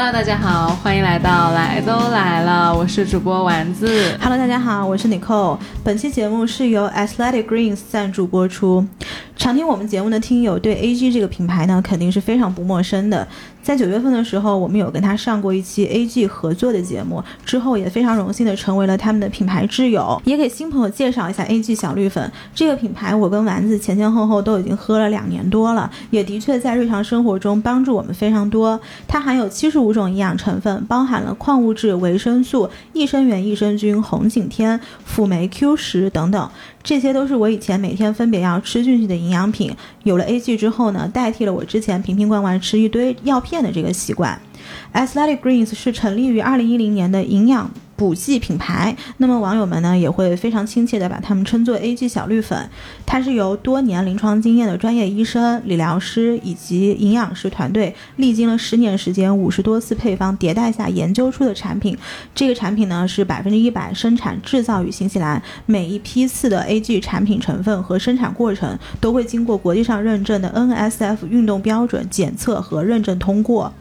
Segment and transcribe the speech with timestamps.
[0.00, 4.16] Hello，大家好，欢迎来到来都来了，我是主播丸子。
[4.20, 5.58] Hello，大家好，我是 Nicole。
[5.82, 8.86] 本期节目是由 Athletic Greens 赞助播出。
[9.36, 13.26] 常听我们节目的听友对 A.G 这个品牌呢，肯定是非常不陌生的。
[13.68, 20.18] 在九月份的时候，我们有跟他上过一期 A.G 合作的节目，之后也非常荣幸的成为了他们的品牌挚友。
[20.24, 28.80] 也给新朋友介绍一下 A.G 小绿粉这个品牌，我跟丸子前前后后都已经喝了两年多了，也的确在日常生活中帮助我们非常多。
[29.06, 36.50] 它含有七十五种营养成分，包含了矿物质、维生素、益生元、益生菌、红景天、辅酶 Q 十等等。
[36.82, 39.70] 这些都是我以前每天分别要吃进去的营养品，
[40.04, 44.40] 有了 A G 之后呢，代替了我之前瓶瓶罐罐吃一堆药片的这个习惯。
[44.92, 47.70] Athletic Greens 是成立于二零一零年的营养。
[47.98, 52.70] 补剂品牌，那么网友们呢也会非常亲切的把它们称作 A G 小绿粉。
[53.04, 61.98] 它是由多年临床经验的专业医生、理疗师以及营养师团队，历经了十年时间、五十多次配方迭代下研究出的产品。
[62.32, 73.74] 这个产品呢是百分之一百生产制造于新西兰，每一批次的 A G 产品成分和生产过程都会经过国际上认证的 N S F 运动标准检测和认证通过。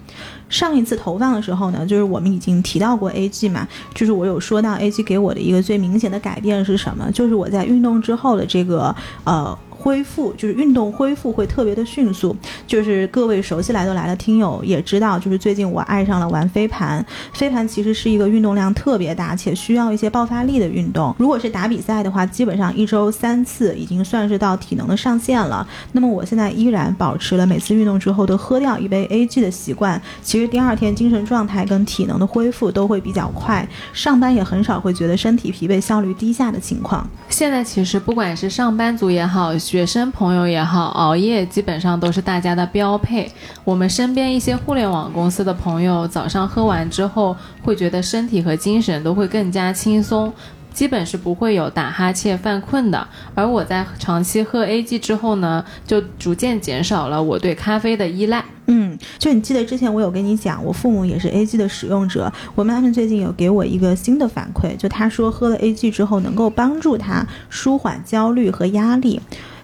[0.50, 9.58] 上一次投放的时候呢，就是我们已经提到过 A G 嘛，就是我有说到 A G 给我的一个最明显的改变是什么，就是我在运动之后的这个呃。
[9.88, 12.36] 恢复就是运动恢复会特别的迅速，
[12.68, 17.06] 就是各位熟悉来都来的听友也知道，就是最近我爱上了玩飞盘。
[17.32, 21.16] 飞盘其实是一个运动量特别大且需要一些爆发力的运动。
[21.18, 25.66] 如果是打比赛的话，基本上一周三次已经算是到体能的上限了。
[25.94, 30.02] 那么我现在依然保持了每次运动之后都喝掉一杯 A G 的习惯。
[30.22, 37.10] 其实第二天精神状态跟体能的恢复都会比较快，上班也很少会觉得身体疲惫、效率低下的情况。
[37.30, 43.32] 现在其实不管是上班族也好，学学生朋友也好，熬夜基本上都是大家的标配。
[43.64, 50.34] 我们身边一些互联网公司的朋友，早上喝完之后，会觉得身体和精神都会更加轻松。
[50.74, 53.08] 基本是不会有打哈欠、犯困的。
[53.34, 58.44] 而我在长期喝 A G 之后呢，就逐渐减少了我对咖啡的依赖。
[58.66, 62.32] 嗯，就你记得之前我有跟你讲，我父母也是 A G 的使用者。
[62.54, 69.20] 我妈妈最近有给我一个新的反馈，就她说喝了 A G 之后能够帮助她舒缓焦虑和压力。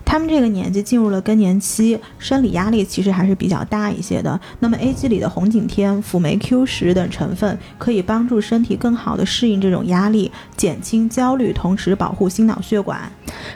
[0.05, 4.39] 他们这个年纪进入了更年期，生理压力其实还是比较大一些的。
[4.59, 13.11] 那么 A G 里的红景天、辅酶 Q 十等成分可以帮助身体更好的适应这种压力，减轻焦虑，同时保护心脑血管。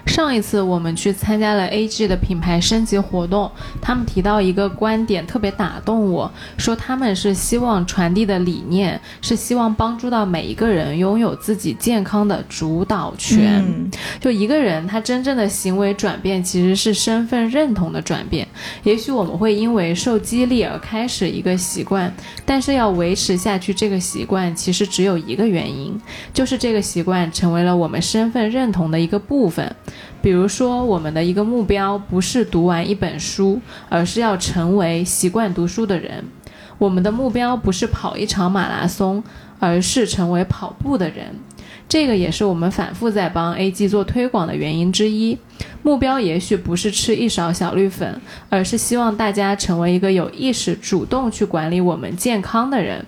[0.06, 3.52] 上一次我们去参加了 A G 的品牌升级活动，
[3.82, 13.64] 他们提到一个观点特别打动我，说他们是希望传递的理念是希望帮助到每一个人拥有自己健康的主导权。
[14.20, 18.48] 就一个人他真正的行为转变其实是身份认同的转变。
[18.84, 22.12] 也许我们会因为受激励而开始一个习惯，
[22.46, 26.00] 但是要维持下去这个习惯，其实只有一个原因，
[26.34, 29.67] 就是这个习惯成为了我们身份认同的一个部分。
[30.22, 36.24] 比如说，我们的一个目标不是读完一本书，而是要成为习惯读书的人；
[36.78, 39.24] 我们的目标不是跑一场马拉松，
[39.60, 41.36] 而是成为跑步的人。
[41.90, 45.38] 这个也是我们反复在帮 A G 做推广的原因之一。
[45.84, 53.06] 目标也许不是吃一勺小绿粉，而是希望大家成为一个有意识、主动去管理我们健康的人。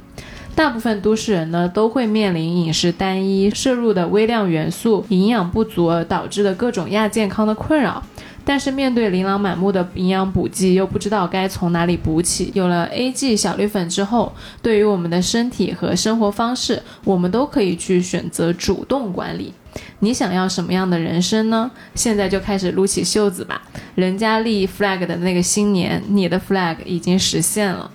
[0.60, 8.04] 大部分都市人呢，都会面临饮食单一、摄入的微量元素营养不足而导致的各种亚健康的困扰。
[8.44, 12.52] 但是面对琳琅满目的营养补剂，又不知道该从哪里补起。
[12.54, 19.54] 有了 A G 小绿粉之后，对于我们的身体和生活方式，我们都可以去选择主动管理。
[20.00, 21.72] 你想要什么样的人生呢？
[21.96, 23.62] 现在就开始撸起袖子吧！
[23.96, 27.90] 人家立 flag 的那个新年，你的 flag 已经实现了。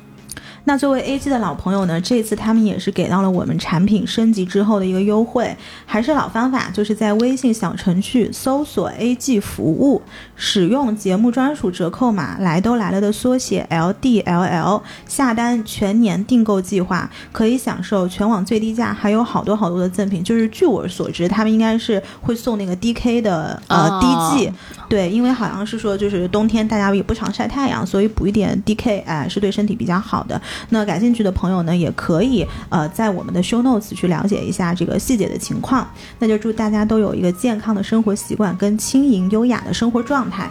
[0.67, 10.01] 那作为 A G 的老朋友呢，这次他们也是给到了我们产品升级之后的一个优惠，还是老方法，就是在微信小程序搜索 A G 服务，
[10.37, 20.25] 使用节目专属折扣码“来都来了”的缩写 L D L L，下单全年订购计划可以享受全网最低价，还有好多好多的赠品。
[20.25, 24.07] 就是据我所知，他们应该是会送那个 D K 的呃滴
[24.39, 24.53] 剂，
[24.95, 30.41] 对，因为好像是说就是冬天大家也不常晒太阳，所以补一点 D K，哎，是对身体比较好的。
[30.69, 35.85] 那感兴趣的朋友呢，也可以呃在我们的 show notes 去了解一下这个细节的情况。
[36.21, 40.49] 那就祝大家都有一个健康的生活习惯跟轻盈优雅的生活状态。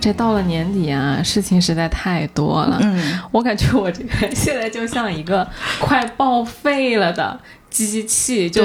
[0.00, 2.78] 这到了年底啊，事情实在太多了。
[2.80, 5.46] 嗯，我感觉我这个现在就像一个
[5.80, 7.38] 快报废了的。
[7.70, 8.64] 机器，就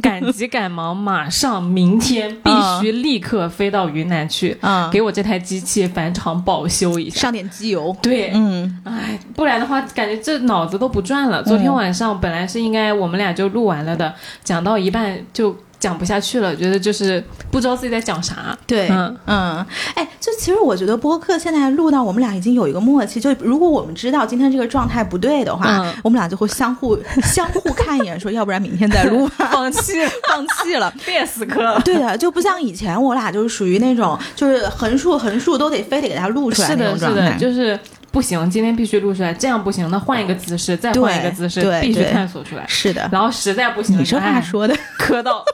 [0.00, 2.50] 赶急赶忙，马上明天必
[2.80, 7.20] 须立刻飞到云南去，嗯，给我这台机器返厂保修一下。
[7.20, 7.94] 上点机油。
[8.00, 11.42] 对，嗯，哎，不然的话，感觉这脑子都不转了。
[11.42, 14.12] 昨天晚上本来是应该我们俩就录完了的，
[14.42, 18.56] 讲到一半就讲不下去了，觉得就是不知道自己在讲啥。
[18.66, 29.94] 对，嗯嗯，哎，就其实我觉得播客现在录到我们俩已经有一个默契，就如果我们知道今天这个状态不对的话，嗯我们俩就会相互 相互看一眼，说要不然明天再录吧， 放弃，
[30.28, 30.92] 放弃了。
[31.06, 31.80] 别死磕了。
[31.80, 37.34] 对的，就不像以前我俩就是属于那种，就是横竖横竖都得非得给它录出来那是的，是的。
[37.38, 37.78] 就是
[38.10, 42.64] 不行，今天必须录出来，这样不行，那换一个姿势，再换一个姿势，对必须对探索出来。
[42.66, 45.44] 是的，然后实在不行，你这话哎说的，磕到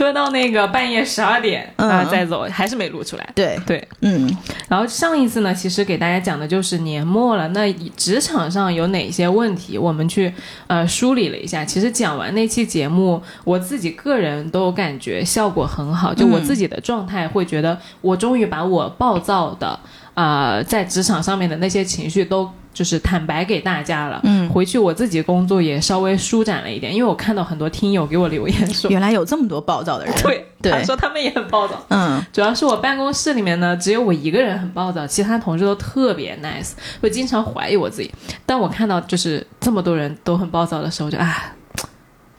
[0.00, 3.32] 磕到那个半夜十二点啊、嗯再走，还是没录出来。
[3.34, 4.34] 对，对，嗯
[4.66, 10.32] 然后上一次呢，其实给大家讲的就是年末了，那职场上有哪些问题，我们去
[10.68, 11.66] 呃梳理了一下。
[11.66, 19.78] 其实讲完那期节目，我自己个人都感觉效果很好，就我自己的状态会觉得，我终于把我暴躁的
[20.14, 24.20] 呃在职场上面的那些情绪都就是坦白给大家了。
[24.24, 24.48] 嗯。
[24.50, 30.14] 回去我自己工作也稍微舒展了一点，因为我看到很多听友给我留言 说，原来有这么多暴躁的人。
[30.22, 31.74] 对，对他说他们也很暴躁。
[31.88, 38.10] 嗯主要是我办公室里面呢，只有我一个人很暴躁，其他同事都特别 nice，我经常怀疑我自己。
[38.46, 41.52] 当我看到就是这么多人都很暴躁的时候，就啊，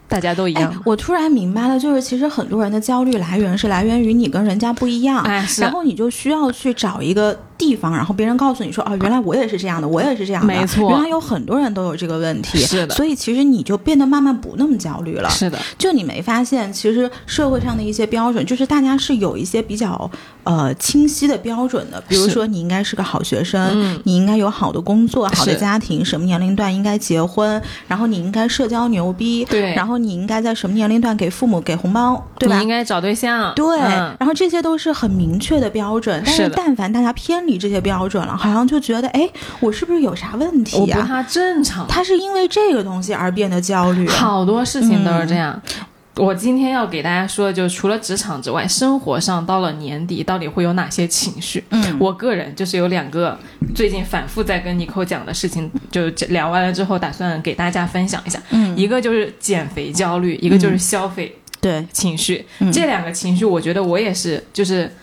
[0.08, 10.90] 大家都一哎样。，我突然明白了，就是其实很多人的焦虑来源是来源于你跟人家不一样，哎，然后你就需要去找一个地方，然后别人告诉你说，哦，原来我也是这样的，我也是这样的，没错。
[10.90, 12.96] 原来有很多人都有这个问题，是的。
[12.96, 15.30] 所以其实你就变得慢慢不那么焦虑了。
[15.30, 20.10] 是的，就你没发现，其实社会上的一些标准，就是大家是有一些比较
[20.44, 22.04] 呃清晰的标准的。
[22.08, 24.02] 比如说，你应该是个好学生，嗯。
[24.06, 29.76] 你应该有好的工作、好的家庭，什么年龄段应该结婚，然后你应该社交牛逼，对。
[29.76, 32.56] 然后你应该在什么年龄段给父母给红包，对吧？
[32.58, 32.68] 你应？
[32.72, 33.54] 该找对象。
[33.54, 34.16] 对，嗯。
[34.18, 41.88] 然后这些都是很明确的标准，但是但凡大家偏离这些标准了，好像就觉得，哎，我是不是有啥问题呀、我不太正常。
[41.88, 44.08] 他是因为这个东西而变得焦虑。
[44.08, 45.62] 好多事情都是这样。
[45.66, 45.86] 嗯
[46.18, 51.64] 我今天要给大家说的，就是除了职场之外，生活上到了年底到底会有哪些情绪？
[51.70, 53.40] 嗯我个人就是有两个
[53.74, 58.38] 最近反复在跟尼寇讲的事情，就聊完了之后，打算给大家分享一下。
[58.50, 62.46] 嗯，一个就是减肥焦虑，一个就是消费对，情绪。
[62.60, 64.94] 嗯这两个情绪，我觉得我也是，就是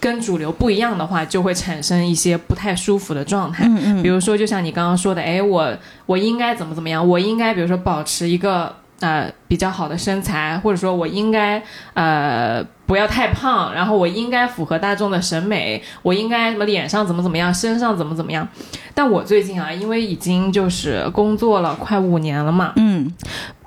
[0.00, 3.64] 跟主流不一样的话，就会产生一些不太舒服的状态。
[3.66, 5.72] 嗯嗯比如说，就像你刚刚说的，哎，我
[6.06, 7.06] 我应该怎么怎么样？
[7.06, 11.62] 我应该比如说保持一个呃比较好的身材，或者说我应该
[11.94, 18.46] 呃不要太胖，然后我应该符合大众的审美，我应该什么脸上怎么怎么样，身上怎么怎么样。
[18.92, 23.10] 但我最近啊，因为已经就是工作了快五年了嘛，嗯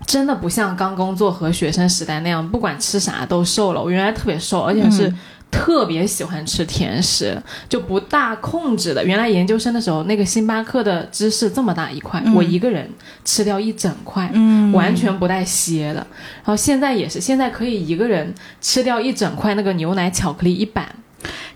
[0.05, 3.81] 真的不像刚工作和学生时代那样，不管吃啥都瘦了。
[3.81, 5.17] 我原来特别瘦，而且是嗯
[5.49, 9.03] 特别喜欢吃甜食，就不大控制的。
[9.03, 12.89] 原来研究生的时候，那个星巴克的芝士这么大一块，嗯我一个人
[13.23, 14.29] 吃掉一整块。
[14.33, 15.99] 嗯，完全不带歇的，
[16.43, 20.87] 然后现在也是，现在可以一个人吃掉一整块那个牛奶巧克力一板，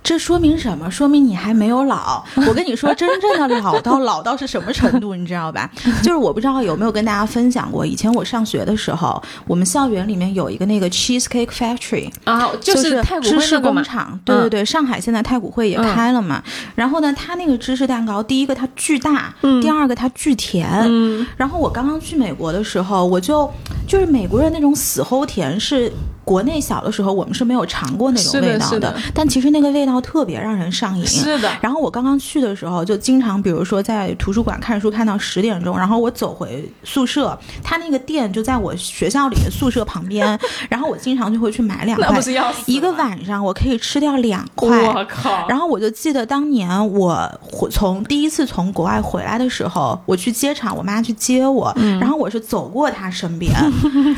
[0.03, 0.89] 这说明什么？
[0.89, 2.23] 说明你还没有老。
[2.47, 5.69] 我跟你说，真正的老到老到是什么程度，你知道吧？
[6.01, 14.19] 就是我不知道有没有跟大家分享过，以前我上学的时候，我们校园里面有一个那个 cheesecake factory，啊，就是太古芝士工厂。
[14.25, 16.41] 对对对，上海现在太古汇也嗯开了嘛。
[16.75, 20.67] 然后呢，它那个芝士蛋糕，第一个它巨大，嗯第二个它巨甜。
[20.85, 23.49] 嗯，然后我刚刚去美国的时候，我就
[23.87, 25.91] 就是美国人那种死齁甜是。
[26.23, 28.95] 国内小的时候我们是没有尝过那种味道是的。
[29.13, 31.05] 但其实那个味道特别让人上瘾。
[31.05, 42.07] 是的，然后我刚刚去的时候，就经常比如说在图书馆看书看到十点钟，然后我走回宿舍，他那个店就在我学校里的宿舍旁边， 然后我经常就会去买两块。
[42.09, 44.69] 那不，是要死一个晚上我可以吃掉两块。
[44.93, 51.99] 我靠，然后我就记得当年我回从第一次从国外回来的时候，我去机场，我妈去接我，嗯。
[51.99, 53.53] 然后我是走过她身边，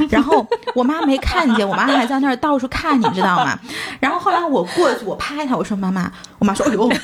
[0.10, 0.46] 然后
[0.76, 3.58] 我妈没看见， 我妈还在那儿到处看，你知道吗？
[4.00, 6.92] 然后后来我过去，我拍他，我说妈妈，我妈说哎呦。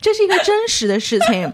[0.00, 1.50] 这是一个真实的事情，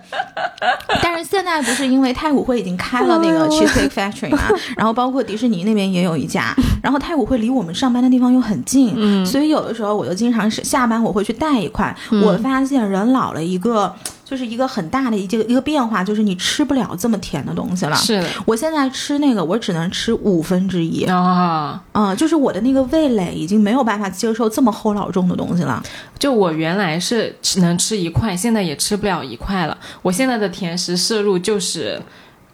[1.01, 4.41] 但是现在不是因为太古汇已经开了那个 Cheesecake Factory 嘛，
[4.77, 11.95] 然后包括迪士尼那边也有一家，然后太古汇离我们上班的地方又很近，嗯所以有的时候我就经常是下班我会去带一块。
[12.25, 13.95] 我发现人老了一个
[14.25, 17.97] 就是一个很大的一个一个变化，就是你吃不了这么甜的东西了。
[17.97, 21.83] 是的我现在吃那个，我只能吃五分之一，啊。
[21.93, 25.83] 嗯，就是我的那个味蕾已经没有办法接受这么齁老重的东西了。
[26.19, 29.77] 就我原来是只能吃一块，现在也吃不了一块了。
[30.03, 32.01] 我现在的甜食摄入就是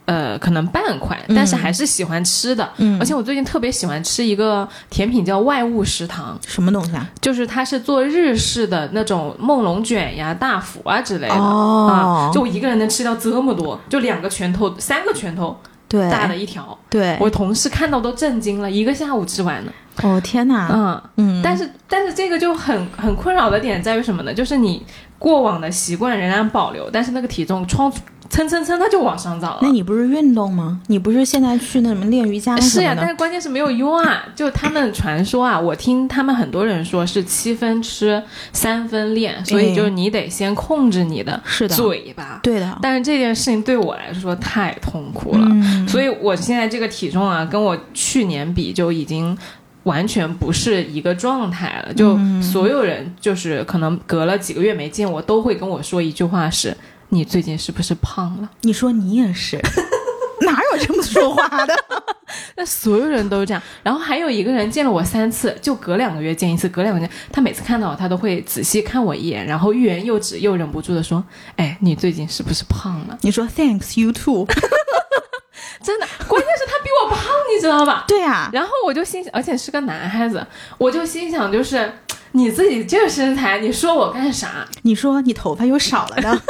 [0.07, 2.67] 呃，可能半块，但是还是喜欢吃的。
[2.77, 7.05] 嗯而且我最近特别喜欢吃一个甜品，叫外物食堂，什么东西啊？
[7.19, 11.35] 就是它是做日式的那种梦龙卷呀、大福啊之类的。
[11.35, 15.59] 哦啊，就我一个人能吃掉这么多，就两个拳头、三个拳头
[15.89, 16.77] 对，大的一条。
[16.89, 19.71] 对，我同事看到都震惊了，一个下午吃完了。
[20.03, 24.33] 哦天哪，嗯，嗯，但是但是这个就很很困扰的点在于什么呢？
[24.33, 24.85] 就是你
[25.17, 27.91] 过往的习惯仍然保留，但是那个体重冲
[28.29, 29.59] 蹭蹭蹭它就往上涨了。
[29.61, 30.79] 那你不是运动吗？
[30.87, 32.93] 你不是现在去那什么练瑜伽什是呀？
[32.95, 34.23] 但是关键是没有用啊！
[34.35, 42.39] 就他们传说啊，我听他们很多人说是七分吃，三分练，所以就是你得先控制你的嘴巴。
[42.43, 49.37] 对的，但是这件事情对我来说太痛苦了，嗯所以我现在这个体重啊，跟我去年比就已经
[49.83, 51.93] 完全不是一个状态了。
[51.93, 56.75] 就嗯所有人就是可能隔了几个月没见我，都会跟我说一句话是
[57.09, 59.57] ：“你最近是不是胖了你说你也是，
[60.41, 61.75] 哪有这么说话的？？
[62.57, 63.63] ”那所有人都这样。
[63.83, 71.23] 然后还有一个人见了我三次，就隔两个月见一次，隔两个月，他每次看到我，他都会仔细看我一眼，然后欲言又止，又忍不住的说
[71.55, 74.45] ：“哎，你最近是不是胖了你说 Thanks you too，？”
[75.83, 77.19] 真的，关键是他比我胖，
[77.55, 78.03] 你知道吧？
[78.07, 80.45] 对啊，然后我就心想，而且是个男孩子，
[80.77, 81.91] 我就心想，就是
[82.37, 84.67] 你自己这个身材，你说我干啥？
[84.83, 86.41] 你说你头发又少了呢，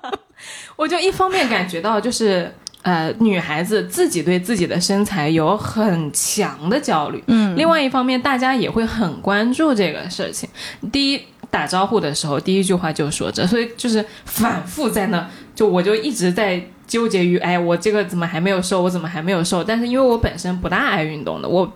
[0.76, 10.48] 我就一方面感觉到，就是呃，女孩子自己对自己的身材有很强的焦虑，嗯另外一方面，大家也会很关注这个事情。
[10.92, 11.20] 第一。
[11.50, 19.64] 打招呼的时候，第一句话就说这，所以就是反复在那，就我就一直在纠结于，哎，我这个怎么还没有瘦，我怎么还没有瘦？
[19.64, 21.70] 但是因为我本身不大爱运动的，我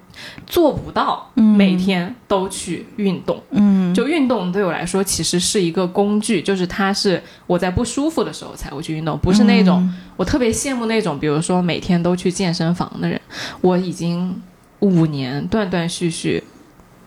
[0.47, 3.43] 做不到每天都去运动。
[3.51, 13.21] 嗯，就运动对我来说其实是一个工具，就是它是我在不舒服的时候才会去运动，不是那种、我特别羡慕那种，比如说每天都去健身房的人。
[13.61, 14.41] 我已经
[14.81, 16.43] 五年断断续续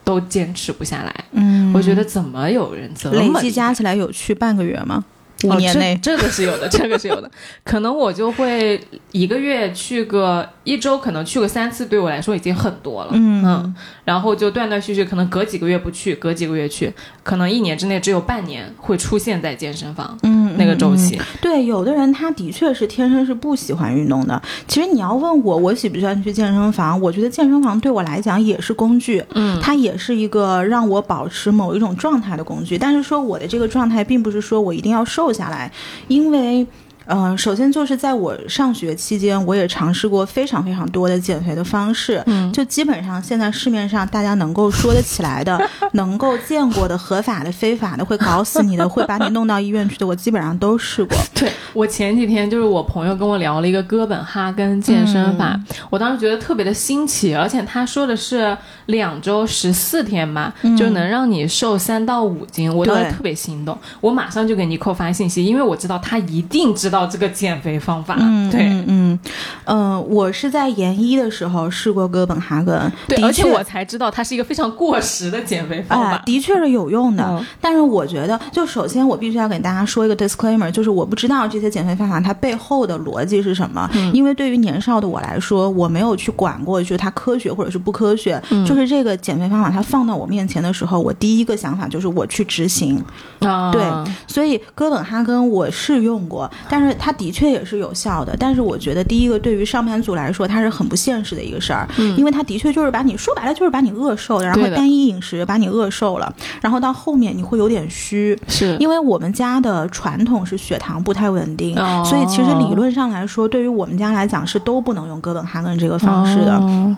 [0.04, 5.04] 都坚持不下来，嗯，我觉得怎么有人这么累计加起来有去半个月吗？
[5.44, 7.30] 五哦这年内，这个是有的，这个是有的。
[7.64, 8.80] 可能我就会
[9.12, 13.12] 一个月去个一周，可能去个三次，对我来说已经很多了。
[13.14, 16.94] 嗯然后就断断续续，可能隔几个月不去，隔几个月去，
[17.24, 21.16] 可能一年之内只有半年会出现在健身房、嗯，那个周期。
[21.18, 24.42] 嗯对，有的人他的确是天生是不喜欢运动的。
[24.68, 27.00] 其实你要问我，我喜不喜欢去健身房？
[27.00, 32.78] 我觉得健身房对我来讲也是工具，嗯，它也是一个让我保持某一种状态的工具。
[32.78, 35.72] 但是说我的这个状态，并不是说我一定要瘦下来，
[36.08, 36.68] 因为。
[37.12, 51.18] 呃，首先就是在我上学期间，我也尝试过非常非常多的减肥的方式，嗯就基本上现在市面上大家能够说得起来的、 能够见过的、合法的、非法的、会搞死你的、会把你弄到医院去的，我基本上都试过。
[51.36, 68.62] 对我前几天就是我朋友跟我聊了一个哥本哈根健身法，我当时觉得特别的新奇，而且他说的是两周十四天吧，就能让你瘦三到五斤，我当时特别心动，我马上就给尼寇发信息，因为我知道他一定知道这个减肥方法，嗯，对。
[68.68, 69.20] 嗯嗯，
[69.66, 76.24] 呃，我是在研一的时候试过哥本哈根，对，而且我才知道它是一个非常过时的减肥方哎法，。
[76.26, 77.24] 的确是有用的。
[77.30, 83.90] 嗯但是我觉得，就首先我必须要给大家说一个 disclaimer，就是我不知道这些减肥方法它背后的逻辑是什么。
[83.94, 88.42] 嗯因为对于年少的我来说，我没有去管过，就是它科学或者是不科学。
[88.50, 93.02] 嗯就是这个减肥方法它放到我面前的时候，我第一个想法就是我去执行。
[93.40, 93.82] 啊，对
[94.28, 98.36] 所以哥本哈根我是用过，但是它的确也是有效的。
[98.40, 108.38] 但是我觉得第一个对于上班族来说，它是很不现实的一个事儿，因为它的确就是把你说白了就是把你饿瘦了，然后单一饮食把你饿瘦了，然后到后面你会有点虚。
[108.48, 116.56] 是因为我们家的传统是血糖不太稳定，哦所以其实理论上来说，对于我们家来讲是都不能用哥本哈根这个方式的。
[116.56, 116.98] 哦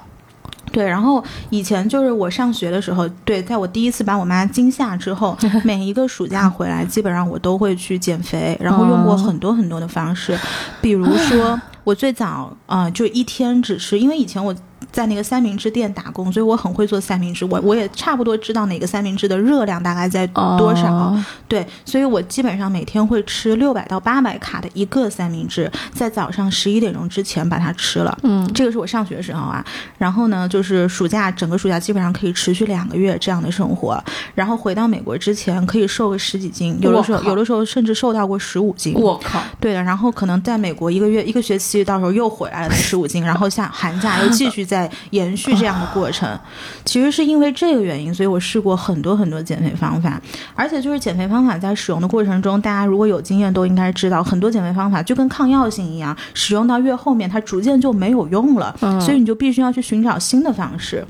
[0.74, 10.38] 对，然后以前就是我上学的时候，对，在我第一次把我妈惊吓之后， 每一个暑假回来，基本上我都会去减肥，然后用过很多很多的方式，
[10.82, 14.54] 比如说 我最早啊、呃就一天只吃，因为以前我。
[14.92, 20.94] 在那个三明治店打工，所以我很会做三明治，我我也差不多知道哪个三明治的热量大概在多少。
[20.94, 28.18] 哦对，所以我基本上每天会吃六百到八百卡的一个三明治，在早上十一点钟之前把它吃了。
[28.24, 29.64] 嗯，这个是我上学的时候啊。
[29.98, 34.04] 然后呢，就是暑假整个暑假基本上可以持续两个月这样的生活。
[34.34, 38.96] 然后回到美国之前可以瘦个十几斤，有的时候有的时候甚至瘦到过十五斤。
[38.96, 46.38] 我靠，对的，然后可能在美国一个月一个学期，到时候又回来了十五斤，然后下寒假又继续在延续这样的过程。
[46.84, 50.22] 其实是因为这个原因，所以我试过很多很多减肥方法，
[50.56, 61.06] 而且就是减肥方法在使用的过程中，大家如果有经验都应该知道，很多减肥方法就跟抗药性一样，使用到越后面，它逐渐就没有用了，所以你就必须要去寻找新的方式。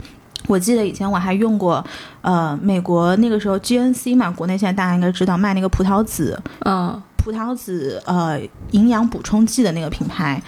[0.48, 1.82] 我记得以前我还用过，
[2.22, 8.38] 呃，美国那个时候 GNC 嘛，国内现在大家应该知道卖那个葡萄籽，嗯，葡萄籽呃
[8.72, 10.42] 营养补充剂的那个品牌，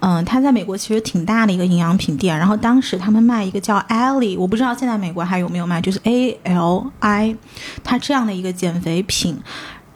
[0.00, 7.36] 嗯，他在美国其实挺大的一个营养品店，然后当时他们卖一个叫 Ali，我不知道现在美国还有没有卖，就是 A L I，
[7.84, 9.38] 它这样的一个减肥品。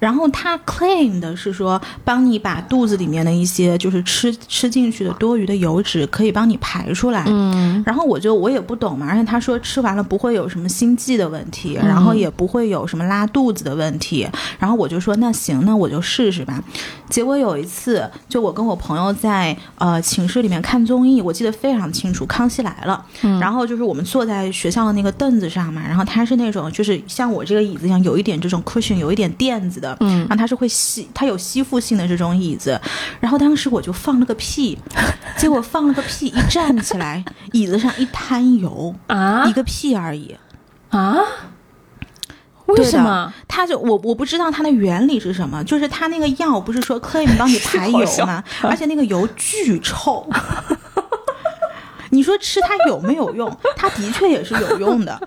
[0.04, 7.24] 然后他 claim 的是说，帮你把肚子里面的一些就是吃吃进去的多余的油脂可以帮你排出来。
[7.26, 14.28] 嗯，然后我就我也不懂嘛，而且他说吃完了不会有什么心悸的问题，然后也不会有什么拉肚子的问题。
[14.58, 16.62] 然后我就说那行，那我就试试吧。
[17.08, 23.02] 结果有一次，就我跟我朋友在呃寝室里面看综艺，我记得非常清楚，《康熙来了》。
[23.22, 29.93] 嗯然后就是我们坐在学校的那个凳子上嘛，然后它是那种就是像我这个椅子一样，有一点这种 cushion，有一点垫子的。
[30.00, 32.80] 嗯然后它是会吸，它有吸附性的这种椅子。
[33.20, 34.78] 然后当时我就放了个屁，
[35.36, 40.36] 结果放了个屁，一站起来，椅子上一滩油，啊一个屁而已。
[40.90, 41.16] 啊，
[42.66, 43.32] 为什么？
[43.48, 48.42] 它就我我不知道它的原理是什么，就是它那个药不是说 claim 帮你 排油吗？
[48.62, 50.26] 而且那个油巨臭。
[52.14, 53.54] 你说吃它有没有用？
[53.76, 55.20] 它的确也是有用的，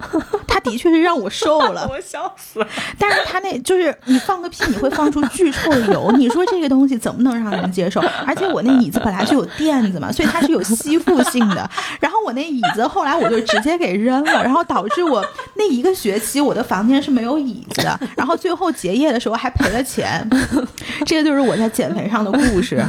[0.48, 1.86] 它的确是让我瘦了。
[1.92, 2.68] 我笑死了。
[2.98, 8.02] 但是它那就是你放个屁，你会放出巨臭的油，你说这个东西怎么能让人接受？
[8.26, 11.70] 而且我那椅子本来就有垫子嘛，所以它是有吸附性的。
[12.00, 15.24] 然后我那椅子后来我就直接给扔了，然后导致我
[15.56, 20.26] 那一个学期我的房间是没有椅子的，然后最后结业的时候还赔了钱。
[21.06, 22.82] 这个就是我在减肥上的故事。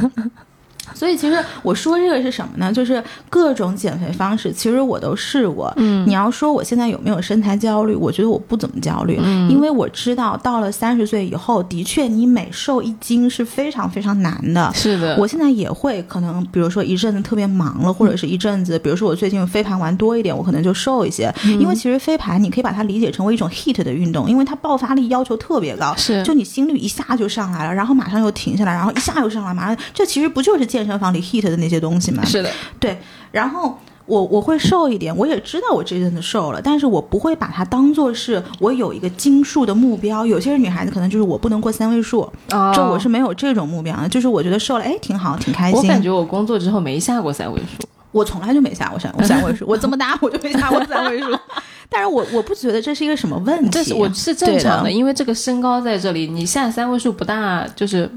[0.93, 2.71] 所以其实我说这个是什么呢？
[2.71, 5.73] 就是各种减肥方式，其实我都试过。
[5.77, 7.95] 嗯你要说我现在有没有身材焦虑？
[7.95, 14.71] 我觉得我不怎么焦虑，嗯因为我知道到了三十岁以后，的确你每瘦一斤是非常非常难的。
[14.73, 21.33] 是的，我现在也会可能，比如说一阵子特别忙了，或者是一阵子，比如说我最近飞盘玩多一点，我可能就瘦一些。
[21.59, 32.23] 因为其实飞盘你可以把它理解成为一种 heat 的运动，因为它爆发力要求特别高，是就你心率一下就上来了，然后马上又停下来，然后一下又上来，马上这其实不就是健身房里 heat 的那些东西嘛？
[32.25, 32.97] 是的，对，
[33.31, 33.77] 然后。
[34.09, 40.25] 我我会瘦一点，我也知道我这阵子瘦了，但是我不会把它当做是我有一个斤数的目标。
[40.25, 44.09] 有些女孩子可能就是我不能过三位数，啊这我是没有这种目标的。
[44.09, 45.79] 就是我觉得瘦了，哎，挺好，挺开心。
[45.79, 47.87] 我感觉我工作之后没下过三位数。
[48.11, 51.27] 我从来就没下过三三位数，我这么大我就没下过三位数。
[51.87, 58.09] 但是我我不觉得这是一个什么问题，这是我是正常的，对因为这个身高在这里，你下三位数不大，就是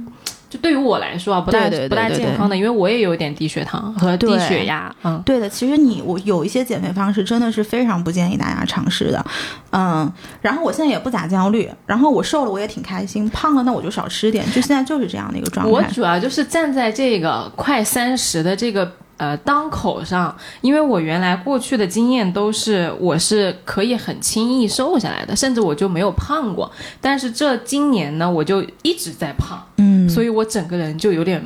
[0.52, 9.24] 就对于我来说啊，不大对对对不大对对健康的，因为我也有点低血糖和低血压，嗯，对的，其实你我有一些减肥方式真的是非常不建议大家尝试的，
[9.70, 10.12] 嗯，
[10.42, 15.72] 然后我现在也不咋焦虑，然后我瘦了我也挺开心，胖了那我就少吃点，就现在就是这样的一个状态。
[15.72, 26.70] 我主要就是站在这个快三十的这个呃当口上，因为我原来过去的经验都是我是可以很轻易瘦下来的，甚至我就没有胖过。
[27.00, 31.42] 但是这今年呢，我就一直在胖，嗯，所以我整个人就有点。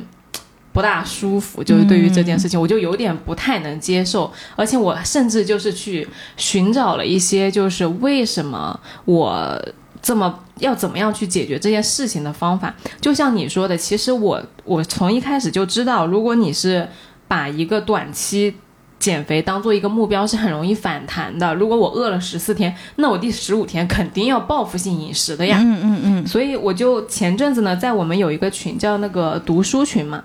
[0.73, 9.59] 不大舒服，就是对于这件事情，我就有点不太能接受，而且我甚至就是去寻找了一些，就是为什么我
[10.03, 12.71] 这么要怎么样去解决这件事情的方法。
[13.01, 16.87] 就像你说的，其实我我从一开始就知道，如果你是
[17.27, 18.55] 把一个短期
[18.99, 21.53] 减肥当做一个目标，是很容易反弹的。
[21.53, 25.59] 如果我饿了十四天，那我第十五天肯定要报复性饮食的呀。
[25.61, 30.23] 嗯嗯嗯，所以我就前阵子呢，在我们有一个群叫那个读书群嘛，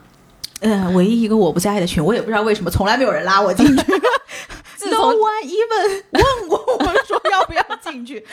[0.61, 3.75] 呃，唯一一个我不在的群，我也不知道为什么从来没有人拉我进去。
[4.75, 8.25] 自 No 从 one even 问过我说要 不要进去，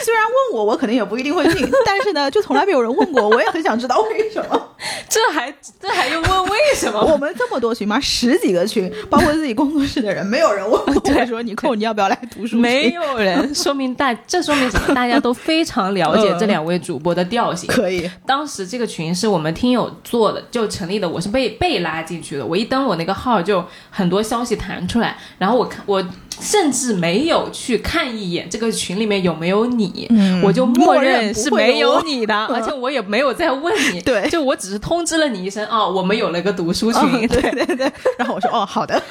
[0.00, 4.70] 虽然问我，我肯定也不一定会进，但是呢，就从来没有人问过，我也很想知道为什么。
[5.08, 7.00] 这还这还用问为什么？
[7.04, 7.98] 我们这么多群吗？
[8.00, 14.94] 十几个群，包括自己工作室的人，没有人问过我说：“你扣，你要不要来读书？”没有人，说明大这说明什么？
[14.94, 17.68] 大家都非常了解这两位主播的调性。
[17.68, 22.44] 可以，当时这个群是我们听友做的，就成立的，我是被被拉进去的。
[22.44, 26.04] 我一登我那个号，就很多消息弹出来，然后我看我
[26.40, 37.92] 甚至没有去看一眼这个群里面有没有你，嗯我就默认认是没有你的， 而且我也没有再问你，对就我只是通知了你一声，哦，我们有了个读书群，嗯对对对。
[38.16, 39.02] 然后我说：“哦，好的。”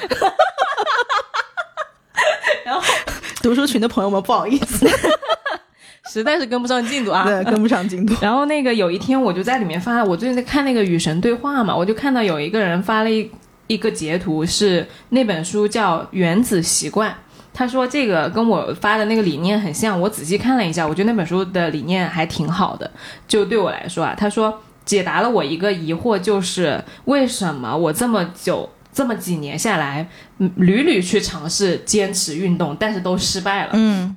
[2.64, 2.80] 然后
[3.42, 4.88] 读书群的朋友们，不好意思，
[6.08, 8.14] 实在是跟不上进度啊，对，跟不上进度。
[8.22, 13.30] 然后那个有一天我就在里面发，我最近在看那个《与神对话》嘛，我就看到有一个人发了一
[13.66, 17.10] 一个截图，是那本书叫《原子习惯》。
[17.54, 22.90] 他说这个跟我发的那个理念很像，我仔细看了一下，我觉得那本书的理念还挺好的。
[23.26, 33.70] 就对我来说啊，他说解答了我一个疑惑，就是为什么我这么久这么几年下来，嗯屡屡去尝试坚持运动，但是都失败了。
[33.74, 34.16] 嗯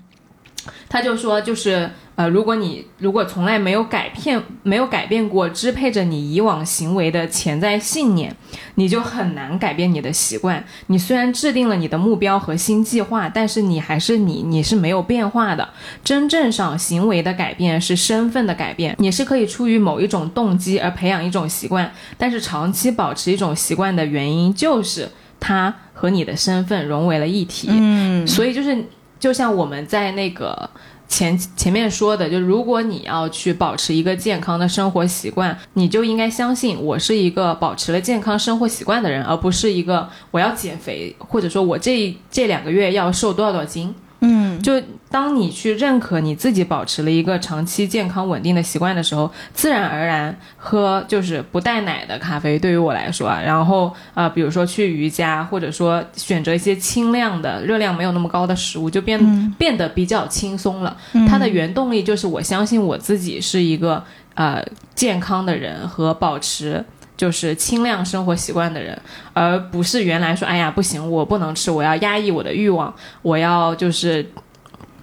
[0.89, 8.36] 他就说，就是呃，如果你如果从来没有改变没有改变过支配着你以往行为的潜在信念，
[8.73, 10.65] 你就很难改变你的习惯。
[10.88, 15.69] 你虽然制定了你的目标和新计划，但是你还是你，你是没有变化的。
[16.03, 25.08] 真正上行为的改变是身份的改变，你是可以出于某一种动机而培养一种习惯，但是长期保持一种习惯的原因就是
[25.39, 27.67] 它和你的身份融为了一体。
[27.69, 28.75] 嗯所以就是
[29.19, 30.67] 就像我们在那个
[31.07, 43.93] 前前面说的，就如果你要去保持一个健康的生活习惯，你就应该相信我是一个保持了健康生活习惯的人，而不是一个我要减肥，或者说我这这两个月要瘦多少多少斤。
[44.19, 44.73] 嗯就
[45.09, 60.95] 当你去认可你自己保持了一个长期健康稳定的习惯的时候，自然而然喝就是不带奶的咖啡，对于我来说啊，然后呃，比如说去瑜伽，或者说选择一些轻量的、热量没有那么高的食物，就变、嗯变得比较轻松了。
[61.27, 64.03] 它的原动力就是我相信我自己是一个
[64.35, 66.83] 呃健康的人和保持。
[67.15, 68.95] 就是轻量生活习惯的人，
[69.33, 72.93] 而不是原来说，哎呀不行，我不能吃，我要压抑我的欲望，
[73.23, 74.23] 我要就是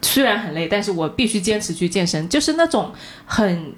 [0.05, 2.93] 虽然很累，但是我必须坚持去健身，就是那种
[3.25, 3.75] 很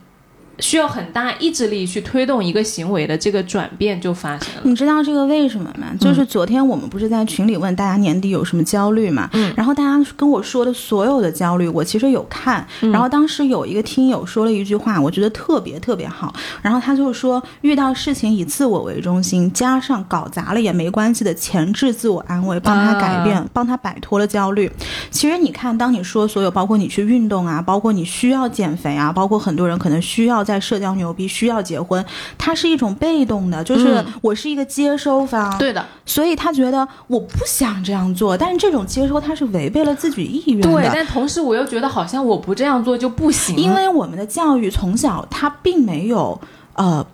[0.58, 4.62] 需要很大意志力去推动一个行为的这个转变就发生了。
[4.62, 5.88] 你知道这个为什么吗？
[6.00, 9.28] 就是昨天我们不是在群里问大家年底有什么焦虑嘛？
[9.32, 12.66] 嗯然后大家跟我说的所有的焦虑，我其实有看。
[12.80, 16.34] 嗯然后当时有一个听友说了一句话，我觉得特别特别好。
[16.62, 24.70] 然后他就说，遇到事情以自我为中心，加上搞砸了也没关系的前置自我安慰，帮他改变，帮他摆脱了焦虑。
[25.10, 32.02] 其实你看，当你说所有，包括你去运动啊，包括你需要减肥啊，包括很多人可能需要在社交牛逼，需要结婚，
[32.38, 34.06] 他是一种被动的，就是嗯。
[34.22, 46.40] 我是一个接收方，对的，所以他觉得我不想这样做，但是这种接收他是违背了自己意愿对，但同时我又觉得好像我不这样做就不行，因为我们的教育从小他并没有
[46.74, 47.04] 呃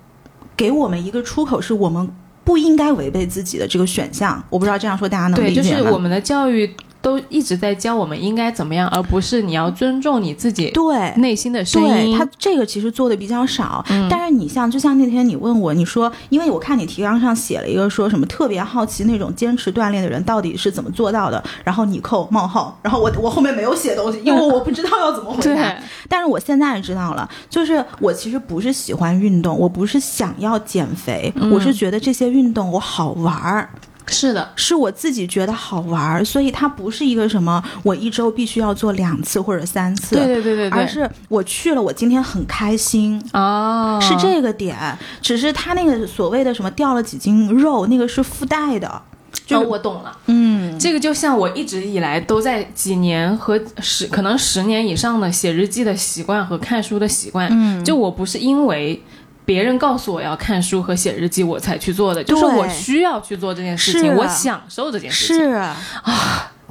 [0.55, 2.09] 给我们一个出口，是我们
[2.45, 4.43] 不应该违背自己的这个选项。
[4.51, 5.69] 我不知道这样说大家能理解吗？
[5.69, 11.13] 对，就是我们的教育都一直在教我们应该怎么样，而不是你要尊重你自己对。
[11.17, 11.89] 内心的声音。
[11.89, 25.43] 对他这个其实做的比较少，嗯但是你像就像那天你问我，你说，因为我看你提纲上写了一个说什么特别好奇那种坚持锻炼的人到底是怎么做到的，然后你扣冒号，然后我我后面没有写东西，因为我不知道要怎么回答。
[25.43, 25.77] 对，
[26.09, 33.69] 但是我现在知道了，就是我其实不是喜欢运动，我不是想要减肥，嗯我是觉得这些运动我好玩儿。
[34.07, 44.77] 是的，是我自己觉得好玩儿，所以它不是一个什么我一周必须要做两次或者三次，对对对对对，而是我去了，我今天很开心，哦，是这个点。
[45.21, 49.03] 只是他那个所谓的什么掉了几斤肉，那个是附带的，
[49.47, 50.17] 就哦，我懂了。
[50.27, 57.85] 嗯，这个就像我一直以来都在几年和十可能十年以上的写日记的习惯和看书的习惯，嗯。
[57.85, 59.03] 就我不是因为
[59.45, 65.69] 别人告诉我要看书和写日记我才去做的，就是我需要去做这件事情，我享受这件事情，是。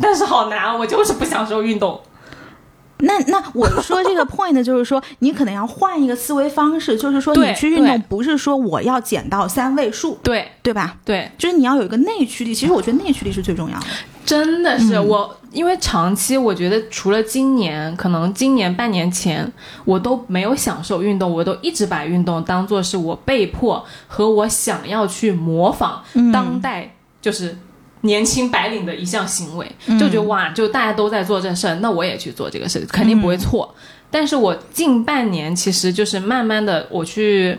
[0.01, 2.01] 但是好难，我就是不享受运动。
[3.01, 10.97] 那那我 说这个 point 就是说，你可能要换一个思维方式，就是说你去运动不是说我要减到三位数，对对吧？
[11.03, 12.53] 对，就是你要有一个内驱力。
[12.53, 13.85] 其实我觉得内驱力是最重要的。
[14.23, 19.51] 真的是、嗯我，因为长期我觉得除了今年，可能今年半年前
[19.83, 27.57] 我都没有享受运动，我都一直把运动当做是我被迫和我想要去模仿嗯当代就是
[28.01, 33.73] 年轻白领的一项行为，嗯就觉得哇，就大家都在做这事儿，那我也去做这个事，肯定不会错。
[34.09, 37.57] 但是我近半年其实就是慢慢的我去。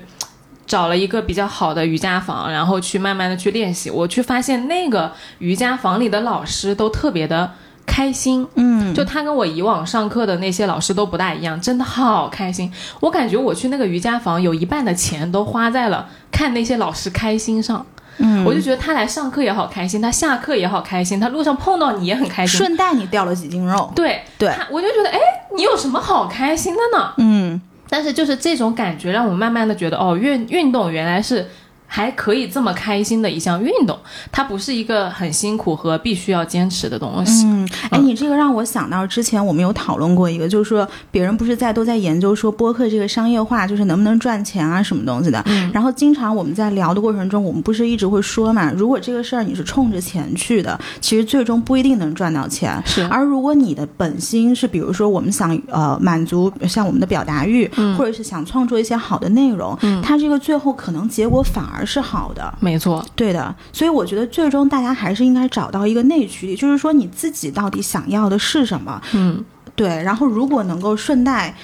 [0.64, 3.90] 找了一个比较好的瑜伽房，然后去慢慢的去练习。
[3.90, 7.50] 我去发现那个瑜伽房里的老师都特别的
[7.84, 12.72] 开心，嗯，就他跟我以往上课的那些老师都不大一样，真的好开心。
[13.00, 17.84] 我感觉我去那个瑜伽房有一半的钱都花在了看那些老师开心上。
[18.18, 22.58] 嗯我就觉得他来上课也好开心，他下课也好开心，他路上碰到你也很开心。
[22.58, 23.90] 顺带你掉了几斤肉。
[23.94, 25.18] 对对他我就觉得哎，
[25.56, 27.12] 你有什么好开心的呢？
[27.18, 31.46] 嗯但是就是这种感觉，让我慢慢的觉得，哦，运运动原来是
[31.94, 33.94] 还可以这么开心的一项运动，
[34.30, 37.44] 它不是一个很辛苦和必须要坚持的东西。
[37.44, 45.42] 嗯，哎，你这个让我想到之前我们有讨论过一个，就是说别人不是在都在研究说播客这个商业化，就是能不能赚钱啊什么东西的。
[45.48, 52.82] 嗯然后经常我们在聊的过程中，我们不是一直会说嘛，如果这个事儿你是冲着钱去的，其实最终不一定能赚到钱。
[52.86, 62.52] 是而如果你的本心是，比如说我们想呃满足像我们的表达欲，嗯或者是想创作一些好的内容，它这个最后可能结果反而是好的。
[62.60, 69.00] 没错，对的，所以我觉得最终大家还是应该找到一个内驱力，就是说你自己到底想要的是什么。
[69.12, 71.54] 嗯，对，然后如果能够顺带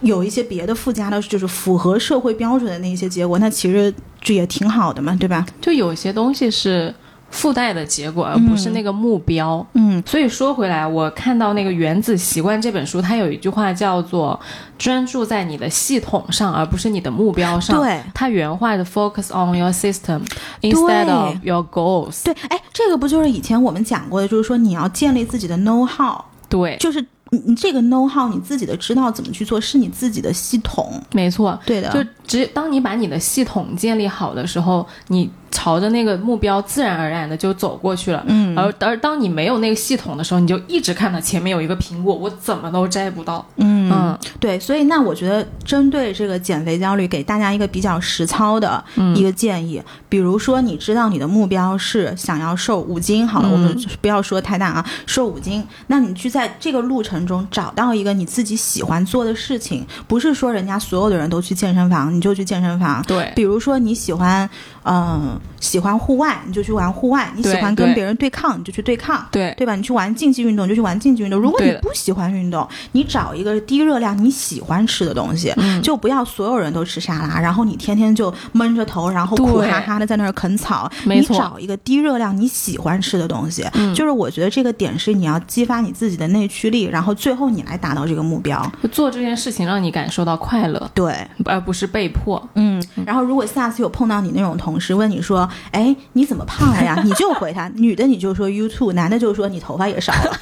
[0.00, 5.44] 有一些别的附加的，就是符合社会标准的那些结果，那其实这也挺好的嘛，对吧？
[5.60, 6.94] 就有些东西是
[7.34, 9.66] 附带的结果，而不是那个目标。
[9.72, 14.38] 嗯所以说回来，我看到那个《原子习惯》这本书，它有一句话叫做
[14.78, 17.80] “专注在你的系统上，而不是你的目标上”。
[17.82, 20.20] 对它原话的 “focus on your system
[20.60, 22.22] instead of your goals”。
[22.24, 26.16] 对，哎，这个不就是以前我们讲过的，就是说你要建立自己的 know how，
[26.48, 31.02] 对，就是你你这个 know how 你自己的知道怎么去做，是你自己的系统。
[31.12, 31.58] 没错。
[31.66, 38.22] 对的，就只当你把你的系统建立好的时候，你朝着那个目标自然而然的就走过去了。
[38.26, 43.44] 嗯而而当你没有那个系统的时候，你就一直看到前面有一个苹果，我怎么都摘不到。
[43.56, 48.82] 嗯嗯对，所以那我觉得针对这个减肥焦虑，给大家一个比较实操的
[49.14, 63.02] 一个建议，比如说你知道你的目标是想要瘦五斤，好了，嗯我们不要说太大啊，瘦五斤，那你去在这个路程中找到一个你自己喜欢做的事情，不是说人家所有的人都去健身房，你就去健身房。
[63.06, 64.48] 对，比如说你喜欢，
[64.84, 69.26] 嗯、喜欢户外，你就去玩户外；你喜欢跟别人对抗，你就去对抗。
[69.30, 69.74] 对对吧？
[69.74, 71.40] 你去玩竞技运动就去玩竞技运动。
[71.40, 80.90] 如果你不喜欢运动，你找一个低热量你喜欢吃的东西，嗯就不要所有人都吃沙拉，然后你天天就闷着头，然后苦哈哈的在那儿啃草。
[81.04, 88.60] 你找一个低热量你喜欢吃的东西，嗯就是我觉得这个点是你要激发你自己的内驱力，然后最后你来达到这个目标。
[88.92, 92.42] 做这件事情让你感受到快乐，对，而不是被迫。
[92.54, 95.33] 嗯，然后如果下次有碰到你那种同事问你说，
[95.72, 97.00] 哎，你怎么胖了呀？
[97.04, 100.32] 你就回他，女的你就说 you too，男的就说你头发也少了。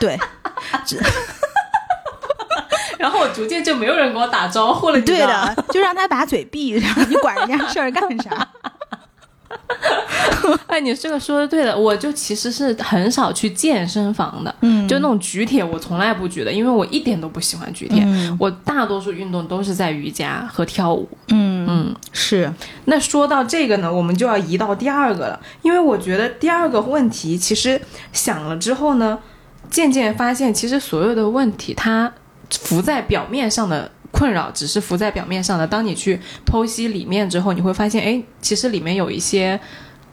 [0.00, 0.18] 对，
[2.98, 8.48] 然后我逐渐就没有人跟我打招呼了，对的，就让他把嘴闭上，你管人家事儿干啥？
[10.66, 21.08] 哎，你这个说的对的，我就其实是很少去健身房的，嗯就那种举铁我从来不举的，因为我一点都不喜欢举铁，嗯我大多数运动都是在瑜伽和跳舞。
[21.28, 22.52] 嗯嗯，是，
[22.86, 27.80] 那说到这个呢，我们就要移到第二个了，因为我觉得第二个问题其实
[28.12, 29.18] 想了之后呢，
[29.70, 32.12] 渐渐发现其实所有的问题它
[32.50, 33.90] 浮在表面上的。
[34.20, 39.58] 困扰只是浮在表面上的，当你去剖析里面之后，你会发现，哎，其实里面有一些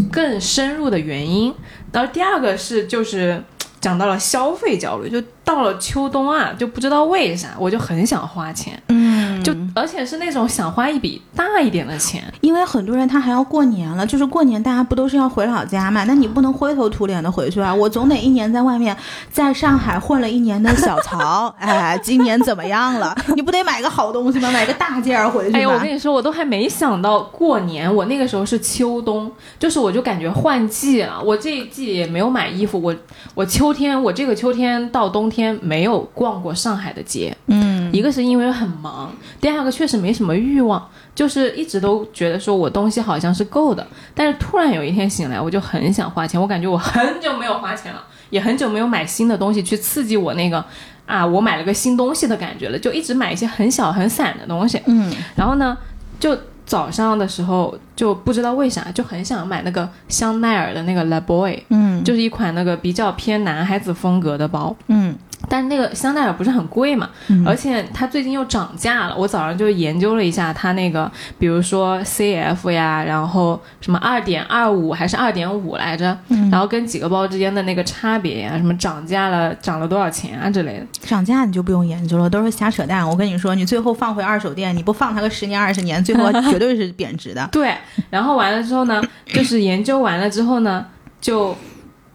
[0.10, 1.54] 更深入的原因。
[1.91, 3.43] 然后第二个是就是
[3.82, 12.21] 讲到了消费焦虑，就到了秋冬啊，就不知道为啥我就很想花钱，嗯就而且是那种想花一笔大一点的钱。
[12.41, 16.03] 因为很多人他还要过年了，就是过年大家不都是要回老家嘛？
[16.03, 17.73] 那你不能灰头土脸的回去啊！
[17.73, 18.95] 我总得一年在外面，
[19.31, 23.15] 在上海混了一年的小曹， 哎，今年怎么样了？
[23.33, 24.51] 你不得买个好东西吗？
[24.51, 25.60] 买个大件儿回去吗？
[25.60, 31.21] 哎呦，我跟你说，我都还没想到过年，我那个时候是秋冬，就是我就感觉换季了。
[31.23, 32.93] 我这一季也没有买衣服，我
[33.33, 37.36] 我秋天，我这个秋天到冬天没有逛过上海的街。
[37.47, 50.63] 嗯一个是因为很忙，第二个确实没什么欲望，就是一直都觉得说我东西好像是够的，但是突然有一天醒来，我就很想花钱，我感觉我很久没有花钱了，也很久没有买新的东西去刺激我那个
[51.06, 54.82] 啊，我买了个新东西的感觉了，就一直买一些很小很散的东西。
[54.86, 55.78] 嗯然后呢，
[56.19, 64.76] 就早上的时候就不知道为啥就很想买那个香奈儿的那个 La Boy，嗯就是一款那个比较偏男孩子风格的包。
[64.88, 65.15] 嗯
[65.50, 69.15] 但是那个香奈儿不是很贵嘛，嗯而且它最近又涨价了。
[69.15, 80.86] 我早上就研究了一下它那个，比如说 CF 呀，然后什么二点二五还是二点五来着，嗯然后跟几个包之间的那个差别呀，什么涨价了，涨了多少钱啊之类的。
[81.02, 83.08] 涨价你就不用研究了，都是瞎扯淡。
[83.08, 87.47] 我跟你说，你最后放回二手店，你不放它个十年二十年，最后绝对是贬值的。
[87.54, 87.73] 对，
[88.10, 90.86] 然后完了之后呢，就是研究完了之后呢，
[91.21, 91.56] 就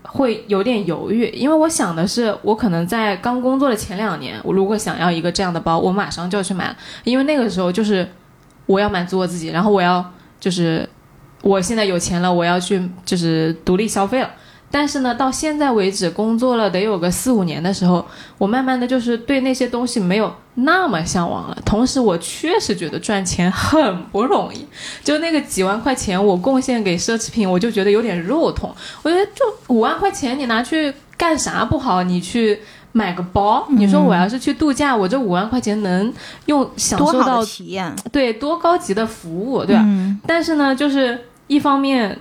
[0.05, 8.07] 会有点犹豫，因为我想的是，我可能在刚工作的前两年，我如果想要一个这样的包，我马上就要去买，因为那个时候就是
[8.67, 10.05] 我要满足我自己，然后我要
[10.41, 10.89] 就是
[11.43, 14.31] 我现在有钱了，我要去就是独立消费了。
[14.73, 18.05] 但是呢，到现在为止工作了得有个四五年的时候，
[18.39, 21.57] 我慢慢的就是对那些东西没有那么向往了。
[21.65, 24.67] 同时，我确实觉得赚钱很不容易，
[25.05, 28.75] 就那个几万块钱我贡献给奢侈品，我就觉得有点肉痛。
[29.03, 32.03] 我觉得就五万块钱你拿去干啥不好？
[32.03, 32.59] 你去。
[32.95, 36.13] 买个包，你说我要是去度假，我这五万块钱能
[36.45, 39.83] 用享受到体验，对多高级的服务，对吧？
[40.27, 42.19] 但是呢，就是一方面，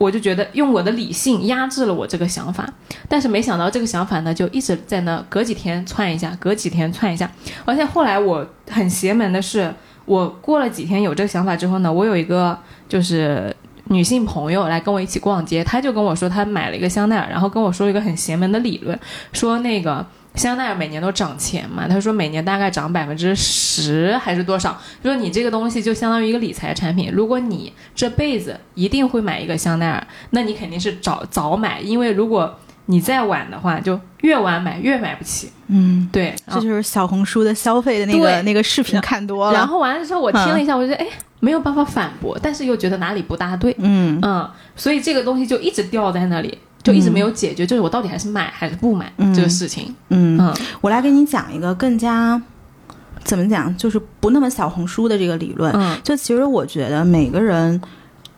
[0.00, 2.66] 我就觉得用我的理性压制了我这个想法，
[3.06, 7.30] 但是没想到这个想法呢，就一直在那，隔几天窜一下，隔几天窜一下，
[7.66, 9.70] 而且后来我很邪门的是，
[10.06, 12.58] 我过了几天有这个想法之后呢，我有一个
[12.88, 13.54] 就是。
[13.92, 18.96] 女性朋友来跟我一起逛街，她就跟我说，她买了一个香奈儿，然后跟我说一个很邪门的理论，
[19.32, 35.50] 说那个香奈儿每年都涨钱嘛，他说每年大概涨百分之十还是多少，就说你这个东西就相当于一个理财产品，如果你这辈子一定会买一个香奈儿，那你肯定是早早买，因为如果你再晚的话，就越晚买越买不起。
[35.68, 41.06] 嗯，对，这就是小红书的消费的那个那个视频看多了，然后完了之后我听了一下，我觉得哎。
[41.42, 49.94] 没有办法反驳，但是又觉得哪里不大对，嗯嗯，所以这个东西就一直吊在那里，就一直没有解决，就是我到底还是买还是不买这个事情。
[50.08, 52.40] 嗯嗯，我来给你讲一个更加
[53.22, 55.72] 怎么讲，就是不那么小红书的这个理论。
[55.74, 57.80] 嗯，就其实我觉得每个人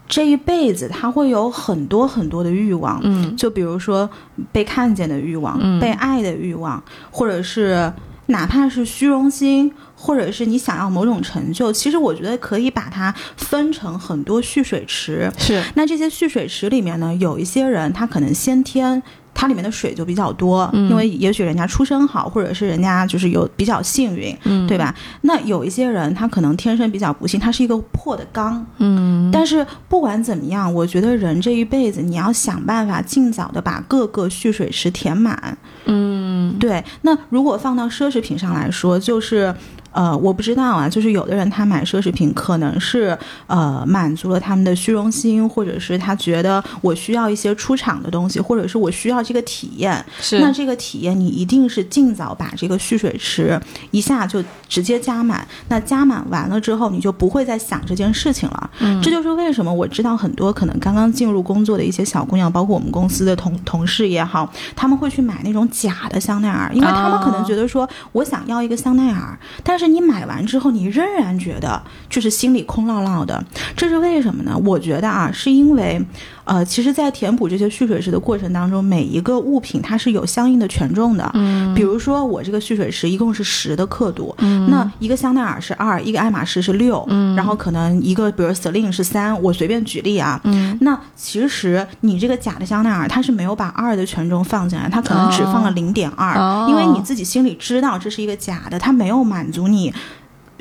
[0.09, 4.09] 这一辈子他会有很多很多的欲望，嗯，就比如说
[4.51, 7.93] 被看见的欲望，被爱的欲望，或者是
[8.27, 9.73] 哪怕是虚荣心。
[10.03, 15.31] 或者是你想要某种成就，其实我觉得可以把它分成很多蓄水池。
[15.39, 19.01] 是，那这些蓄水池里面呢，有一些人他可能先天
[19.33, 24.37] 它里面的水就比较多，因为也许人家出身好，或者是人家就是有比较幸运，
[24.67, 24.93] 对吧？
[25.21, 28.67] 那有一些人他可能天生比较不幸，他是一个破的缸。
[28.79, 35.57] 嗯，但是不管怎么样，我觉得人这一辈子你要想办法尽早的把各个蓄水池填满。
[35.85, 36.85] 嗯，对。
[37.03, 39.55] 那如果放到奢侈品上来说，就是。
[39.93, 50.03] 呃，我不知道啊，就是有的人他买奢侈品，可能是呃满足了他们的虚荣心，或者是他觉得我需要一些出场的东西，或者是我需要这个体验。
[50.21, 55.47] 是，那这个体验你一定是尽早把这个蓄水池一下就直接加满。
[55.69, 58.71] 那加满完了之后，你就不会再想这件事情了。
[58.79, 69.82] 嗯，这就是为什么我知道很多可能刚刚进入工作的一些小姑娘，包括我们公司的同同事也好，他们会去买那种假的香奈儿，因为他们可能觉得说我想要一个香奈儿，但是。
[69.83, 73.45] 是你买完之后，你仍然觉得就是心里空落落的，
[73.77, 74.57] 这是为什么呢？
[74.65, 76.01] 我觉得啊，是因为。
[76.45, 81.31] 呃，其实，在填补这些蓄水池的过程当中，每一个物品它是有相应的权重的。
[81.35, 99.93] 嗯，比如说我这个蓄水池一共是十的刻度，嗯，那一个香奈儿是二，一个爱马仕是六，嗯，然后可能一个比如 Celine 是三，我随便举例啊，嗯，那其实你这个假的香奈儿它是没有把二的权重放进来，它可能只放了零点二，因为你自己心里知道这是一个假的，它没有满足你。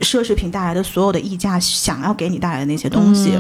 [0.02, 3.38] 奢侈品带来的所有的溢价，想要给你带来的那些东西，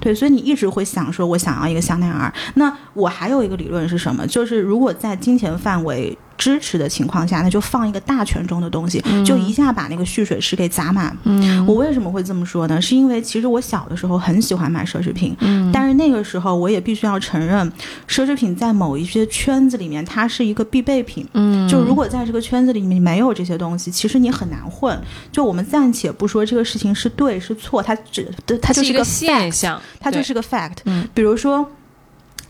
[0.00, 2.32] 对，所以你一直会想说，我想要一个香奈儿。
[2.54, 4.26] 那我还有一个理论是什么？
[4.26, 6.16] 就是如果在金钱范围。
[6.36, 11.16] 支持的情况下，那就放一个大权重的东西，就一下把那个蓄水池给砸满。
[11.24, 12.80] 嗯，我为什么会这么说呢？
[12.80, 17.70] 是因为其实我小的时候很喜欢买奢侈品，嗯，但是那个时候我也必须要承认，
[18.08, 21.26] 奢侈品在某一些圈子里面它是一个必备品。
[21.32, 24.98] 嗯，就如果在这个圈子里面没有这些东西，其实你很难混。
[25.32, 28.28] 就我们暂且不说这个事情是对是错，它只
[28.60, 30.78] 它就是一个现象，它就是个 fact。
[30.84, 31.68] 嗯，比如说。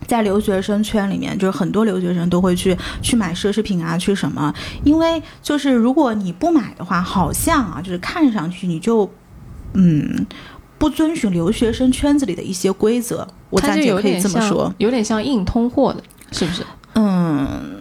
[0.06, 4.52] 在留学生圈里面，就是很多留学生都会去去买奢侈品啊，去什么？
[4.84, 9.10] 因为就是如果你不买的话，好像啊，就是看上去你就，
[9.72, 10.26] 嗯，
[10.78, 13.26] 不遵循留学生圈子里的一些规则。
[13.50, 16.62] 我暂且可以这么说，有点像硬通货的，是不是？
[16.94, 17.73] 嗯。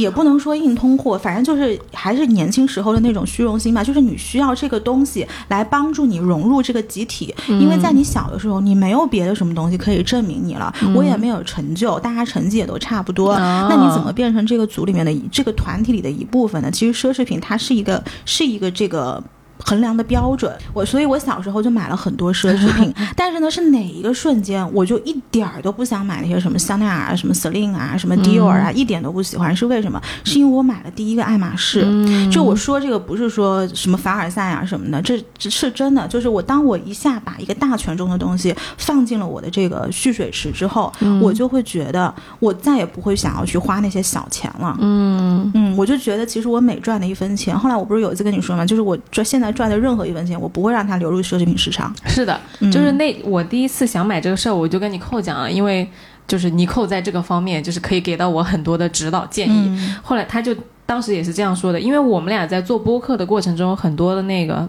[0.00, 3.82] 也不能说硬通货，反正就是还是年轻时候的那种虚荣心吧。
[3.82, 10.72] 就是你需要这个东西来帮助你融入这个集体，因为在你小的时候，你没有别的什么东西可以证明你了。
[10.94, 16.70] 我也没有成就，大家成绩也都差不多，那你怎么变成这个组里面的这个团体里的一部分呢？
[16.70, 19.22] 其实奢侈品它是一个是一个这个。
[19.64, 29.54] 衡量的标准，我所以，我小时候就买了很多奢侈品， 但是呢，是哪一个瞬间，我就一点儿都不想买那些什么香奈儿啊、什么 Celine 啊、什么 Dior 啊，一点都不喜欢。
[29.54, 30.00] 是为什么？
[30.24, 31.84] 是因为我买了第一个爱马仕。
[32.30, 36.06] 就我说这个不是说什么凡尔赛啊什么的，这这是真的。
[36.06, 44.76] 就是我当我一下把一个大权重的东西放进了我的这个蓄水池之后，我就会觉得我再也不会想要去花那些小钱了。
[44.80, 48.64] 嗯嗯，我就觉得其实我每赚的一分钱，后来我不是有一次跟你说嘛？
[48.64, 49.47] 就是我这现在。
[49.52, 51.94] 赚的任何一分钱，我不会让它流入奢侈品市场。
[52.06, 52.40] 是的，
[52.72, 55.88] 就是那我第一次想买这个事儿，我就跟你扣讲了，因为
[56.26, 59.68] 就是尼寇在这个方面就是可以给到我很多的指导建议。
[59.68, 60.54] 嗯后来他就
[60.86, 64.68] 当时也是这样说的，因为我们俩在做播客的过程中，很多的那个，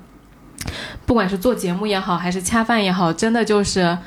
[1.06, 3.98] 不管是做节目也好，还是恰饭也好，真的就是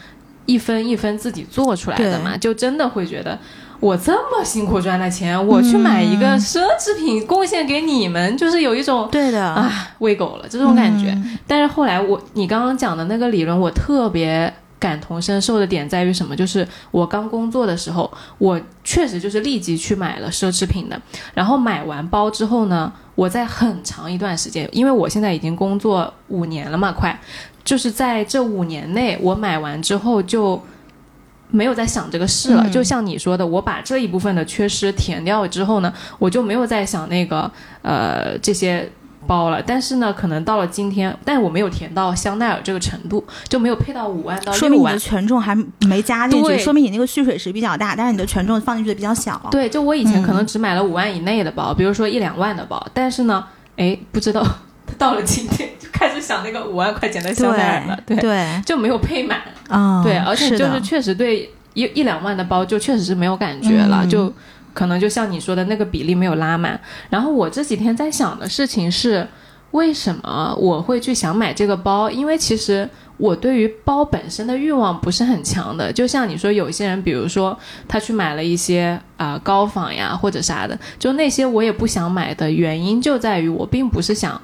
[0.46, 3.38] 一分一分自己做出来的嘛，就真的会觉得。
[3.82, 11.10] 我这么辛苦赚的钱，我去买一个奢侈品贡献给你们，就是有一种对的，啊喂狗了这种感觉。
[11.10, 16.36] 嗯但是后来我你刚刚讲的那个理论，我特别感同身受的点在于什么？
[16.36, 18.08] 就是我刚工作的时候，
[18.38, 21.02] 我确实就是立即去买了奢侈品的。
[21.34, 27.20] 然后买完包之后呢，我在很长一段时间，因为我现在已经工作五年了嘛，快，
[27.64, 30.62] 就是在这五年内，我买完之后就。
[31.52, 37.48] 没有在想这个事了，嗯就像你说的，我把这一部分的缺失填掉之后呢，我就没有再想那个
[37.82, 38.90] 呃这些
[39.26, 39.62] 包了。
[39.62, 44.98] 但是呢，可能到了今天，但我没有填到香奈儿这个程度，就没有配到五万到六万说明你的。
[44.98, 45.54] 权重还
[45.86, 49.40] 没加进去，对说明你那个蓄水池比较大，但是你的权重放进去的比较小。
[49.50, 53.44] 对，就我以前可能嗯只买了五万以内的包，比如说一两万的包，但是呢，
[53.76, 54.44] 哎，不知道
[54.98, 59.40] 到了今天就开始想那个五万块钱的香奈儿了，对，对就没有配满。
[59.68, 64.32] 啊，对，而且就是确实对一一两万的包就确实是没有感觉了，嗯就
[64.72, 66.80] 可能就像你说的那个比例没有拉满。
[67.10, 69.28] 然后我这几天在想的事情是，
[69.72, 72.10] 为什么我会去想买这个包？
[72.10, 72.88] 因为其实
[73.18, 75.92] 我对于包本身的欲望不是很强的。
[75.92, 84.40] 就像你说，有些人比如说他去买了一些啊、高仿呀或者啥的，就那些我也不想买的原因就在于我并不是想。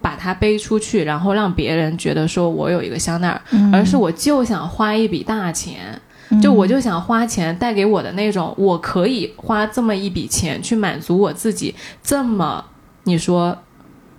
[0.00, 6.00] 把它背出去，然后让别人觉得说我有一个香奈儿，嗯而是我就想花一笔大钱，
[6.42, 12.64] 就我就想花钱带给我的那种，我可以花这么一笔钱去满足我自己这么
[13.04, 13.56] 你说。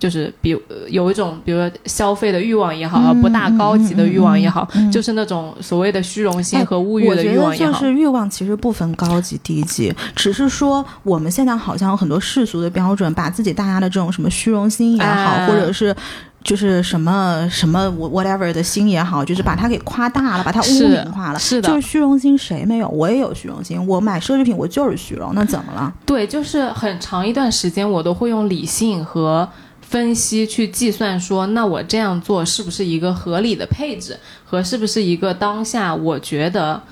[0.02, 7.72] 就是比呃有一种，比如说消费的欲望也好，嗯不大高级的欲望也好，嗯嗯嗯就是那种所谓的虚荣心哎和物欲的我觉得欲望也好。
[7.72, 15.94] 就是欲望其实不分高级低级，只是说我们现在好像有很多世俗的标准，把自己大家的这种什么虚荣心也好，啊或者是。
[16.44, 21.38] 就是什么什么 whatever 的心也好，就是把它给夸大了，把它污名化了。
[21.38, 22.88] 是的就是虚荣心谁没有？
[22.88, 25.94] 我也有虚荣心，我买奢侈品我就是虚荣，那怎么了？
[26.04, 29.48] 对，就是很长一段时间，我都会用理性和
[29.92, 36.82] 分析去计算说，那我这样做是不是一个合理的配置，和是不是一个当下我觉得，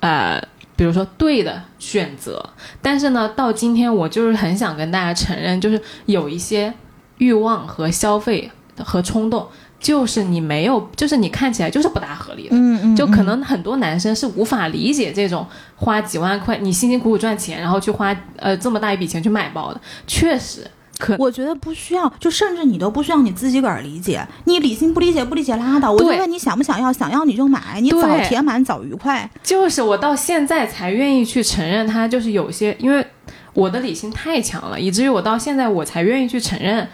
[0.00, 0.42] 呃，
[0.74, 2.44] 比如说对的选择。
[2.82, 6.74] 但是呢，到今天我就是很想跟大家承认，就是有一些
[7.18, 9.46] 欲望和消费和冲动。
[9.80, 15.46] 就是你没有，就是你看起来就是不大合理的，嗯嗯就可能很多男生是无法理解这种
[15.76, 20.68] 花几万块，你辛辛苦苦赚钱，然后去花呃这么大一笔钱去买包的，确实
[20.98, 25.92] 可我觉得不需要，就甚至你都不需要你自己个儿理解，你理性不理解不理解拉倒。
[25.92, 29.30] 我就问你想不想要，想要你就买，你早填满早愉快。
[29.42, 33.06] 就是我到现在才愿意去承认它，就是有些因为
[33.54, 36.86] 我的理性太强了，以至于我到现在我才愿意去承认。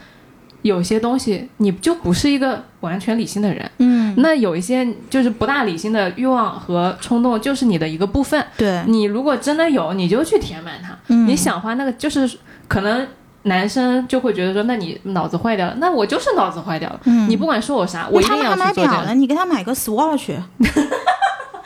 [0.63, 8.43] 有些东西你就不是一个完全理性的人，嗯，那有一些就是不大理性的欲望和冲动，就是你的一个部分。
[8.57, 10.99] 对，你如果真的有，你就去填满它。
[11.09, 13.07] 嗯你想花那个，就是可能
[13.45, 17.01] 男生就会觉得说，那你脑子坏掉了，那我就是脑子坏掉了。
[17.05, 18.97] 嗯你不管说我啥，我一定要他们还买去做这个。
[18.97, 20.35] 表了，你给他买个 Swatch。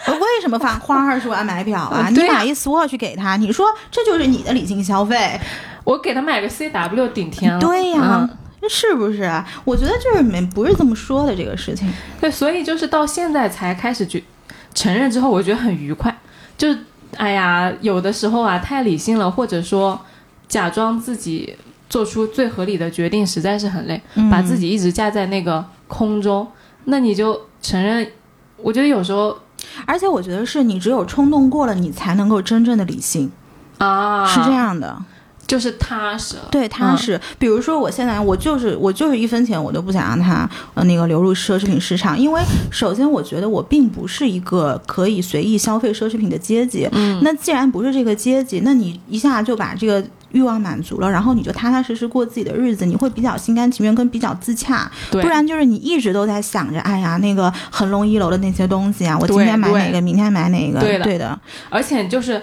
[0.09, 2.09] 为什么花花二十万买表啊？
[2.11, 5.39] 你买一 Swatch 给他，你说这就是你的理性消费，
[5.85, 7.61] 我给他买个 CW 顶天了。
[7.61, 9.31] 对呀、嗯是不是？
[9.65, 11.89] 我觉得就是没不是这么说的这个事情。
[12.21, 14.25] 对，所以就是到现在才开始去
[14.75, 16.13] 承认之后，我觉得很愉快。
[16.57, 16.79] 就是
[17.17, 19.99] 哎呀，有的时候啊太理性了，或者说
[20.49, 21.57] 假装自己
[21.89, 26.47] 做出最合理的决定，实在是很累，嗯把自己一直架在那个空中，
[26.85, 28.07] 那你就承认。
[28.57, 29.39] 我觉得有时候
[29.87, 33.31] 而且我觉得是你只有冲动过了，你才能够真正的理性，
[33.79, 35.05] 啊，是这，样的。
[35.47, 36.37] 就是踏实。
[36.51, 37.19] 对，踏实。
[37.39, 46.87] 比如说，我现在我就是我就是一分钱我都不想让它呃那个流入奢侈品市场，因为首先我觉得我并不是一个可以随意消费奢侈品的阶级。
[46.93, 54.91] 嗯，那既然不是这个阶级，那你一下就把这个欲望满足了，然后你就踏踏实实过自己的日子，你会比较心甘情愿跟比较自洽。
[55.11, 61.39] 对，不然就是你一直都在想着，哎呀，那个恒隆一楼的那些东西啊，我今天买哪个，明天买哪个，对的对的，
[61.71, 62.43] 而且就是。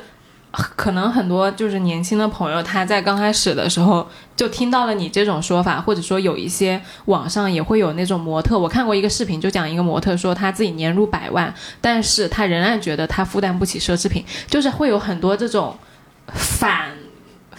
[0.77, 4.07] 可能很多就是年轻的朋友，他在刚开始的时候
[4.37, 15.75] 就听到了你这种说法，或者说有一些网上也会有那种模特，我看过一个视频，就讲一个模特说他自己年入百万，但是他仍然觉得他负担不起奢侈品，就是会有很多这种
[16.27, 16.91] 反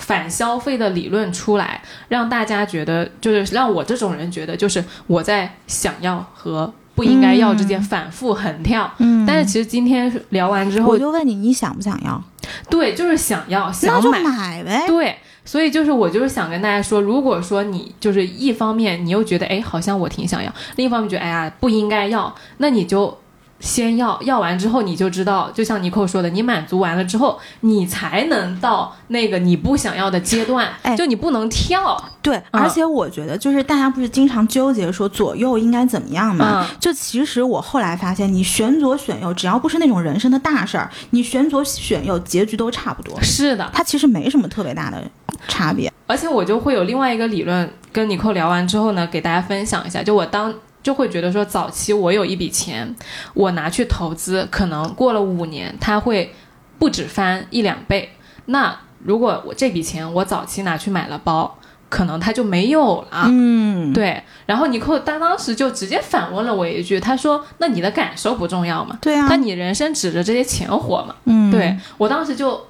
[0.07, 8.89] 反消费的理论出来，让大家觉得就是让我这种人觉得就是我在想要和不应该要之间反复横跳。
[8.99, 9.27] 嗯。
[9.27, 12.23] 但是其实今天聊完之后我，就问你，你想不想要？
[12.71, 14.85] 对，就是想要想买，买呗。
[14.87, 23.19] 对，所以就是我就是想跟大家说，如果说你就是一方面你又觉得哎好像我挺想要，另一方面觉得哎呀不应该要，那你就。
[23.67, 32.03] 先要，要完之后你就知道，就像尼寇说的，你满足完了之后，你才能到那个你不想要的阶段，哎就你不能跳。
[32.23, 36.67] 对，而且我觉得就是大家不是经常纠结说左右应该怎么样嘛？
[36.71, 43.21] 嗯就其实我后来发现，你选左选右，只要不是那种人生的大事儿，你选左选右，结局都差不多。
[43.21, 45.03] 是的，它其实没什么特别大的
[45.49, 45.93] 差别。
[46.07, 50.03] 而且我就会有另外一个理论，跟尼寇聊完之后呢，给大家分享一下。
[50.03, 50.55] 就我当
[50.87, 52.95] 就会觉得说，早期我有一笔钱，
[53.35, 56.33] 我拿去投资，可能过了五年，它会
[56.79, 58.13] 不止翻一两倍。
[58.45, 61.59] 那如果我这笔钱我早期拿去买了包，
[61.89, 63.25] 可能它就没有了。
[63.27, 68.97] 嗯，对，然后尼寇他当时就直接反问了我一句，他说：“那你的感受不重要吗？
[69.03, 72.65] 对啊那，你人生指着这些钱活吗？”嗯，对我当时就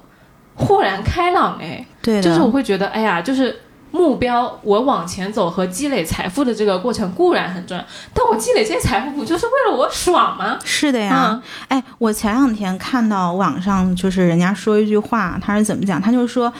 [0.55, 3.61] 豁然开朗，哎，对，就是我会觉得，哎呀，就是
[3.91, 7.83] 目标，我往前走和积累财富的这个过程固然很重要，
[8.13, 10.57] 但我积累这些财富不就是为了我爽吗？
[10.63, 11.29] 是的呀。
[11.31, 16.01] 嗯哎，我前两天看到网上就是人家说一句话，他是怎么讲？
[16.01, 16.53] 他就是说。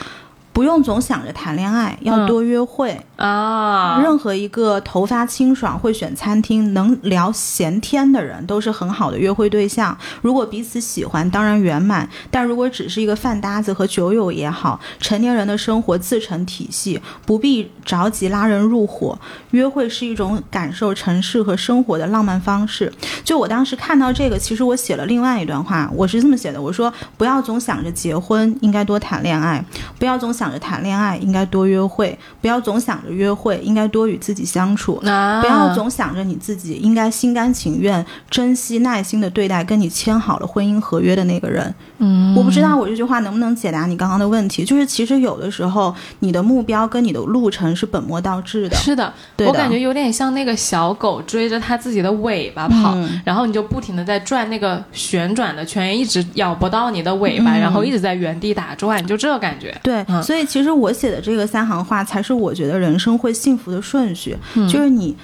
[0.58, 3.00] 不用总想着谈恋爱，要嗯多约会。
[3.14, 9.96] 啊，任何一个头发清爽、会选餐厅、能聊闲天的人，都是很好的约会对象。
[10.20, 19.16] 如果彼此喜欢，当然圆满；但如果只是一个饭搭子和酒友也好，成年人的生活自成体系，不必着急拉人入伙。
[19.52, 22.92] 约会是一种感受城市和生活的浪漫方式。
[23.22, 29.60] 就我当时看到这个，其实我写了另外一段话，我是这么写的：我说不要总想着结婚，应该多谈恋爱；
[29.98, 34.96] 不要总想着谈恋爱，应该多约会；不要总想着约会，应该多与自己相处。
[35.04, 41.74] 啊，不要总想着你自己应该心甘情愿、珍惜、耐心的对待跟你签好了婚姻合约的那个人。
[41.98, 48.76] 嗯，我不知道我这句话能不能解答你刚刚的问题，就是其实有的时候你的目标跟你的路程是本末倒置的。
[48.76, 59.76] 是的，对的我感觉有点像那个小狗追着它自己的尾巴跑，嗯然后你就不停的在转那个旋转的圈，一直咬不到你的尾巴，嗯然后一直在原地打转，就这个感觉。
[59.82, 65.16] 对，嗯所以其实我写的这个三行话，才是我觉得人生会幸福的顺序，嗯就是你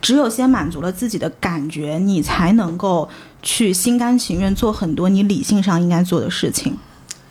[0.00, 3.06] 只有先满足了自己的感觉，你才能够
[3.42, 6.74] 去心甘情愿做很多你理性上应该做的事情。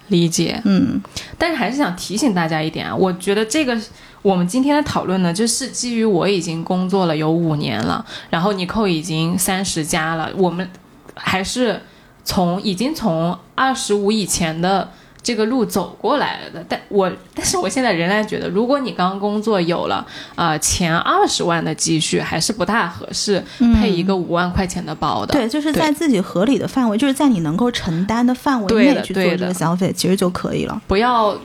[0.09, 1.01] 理解，嗯
[1.35, 3.75] 但是还是想提醒大家一点啊，我觉得这个
[4.21, 10.69] 我们今天的讨论呢，就是基于我已经工作了有五年了，然后你扣已经三十加了，我们
[11.15, 11.81] 还是
[12.23, 14.91] 从已经从二十五以前的
[15.21, 16.63] 这个路走过来的。
[16.67, 20.05] 但我但是我现在仍然觉得，如果你刚工作有了
[20.35, 23.43] 呃前二十万的积蓄，还是不大合适
[23.75, 25.33] 配一个五万块钱的包的。
[25.33, 30.81] 对，就是在自己合理的范围，就是在你能够承担的范围内去做这个消费，其实就可以了。
[30.87, 31.37] 不要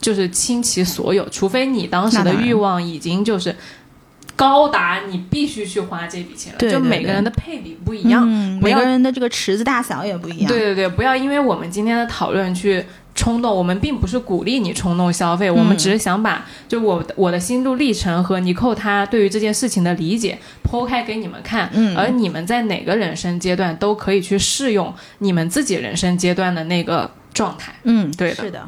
[0.00, 3.54] 就是倾其所有，除非你当时的欲望已经就是
[4.40, 6.58] 高达你必须去花这笔钱了。
[6.58, 8.26] 对对就每个人的配比不一样，
[8.62, 10.48] 每个人的这个池子大小也不一样。
[10.48, 12.82] 对对对，不要因为我们今天的讨论去
[13.14, 27.74] 冲动，我们并不是鼓励你冲动消费，我们只是想把就我的我的心路历程和尼寇他对于这件事情的理解剖开给你们看，嗯而你们在哪个人生阶段都可以去适用你们自己人生阶段的那个状态。
[27.82, 28.66] 嗯，对的是的，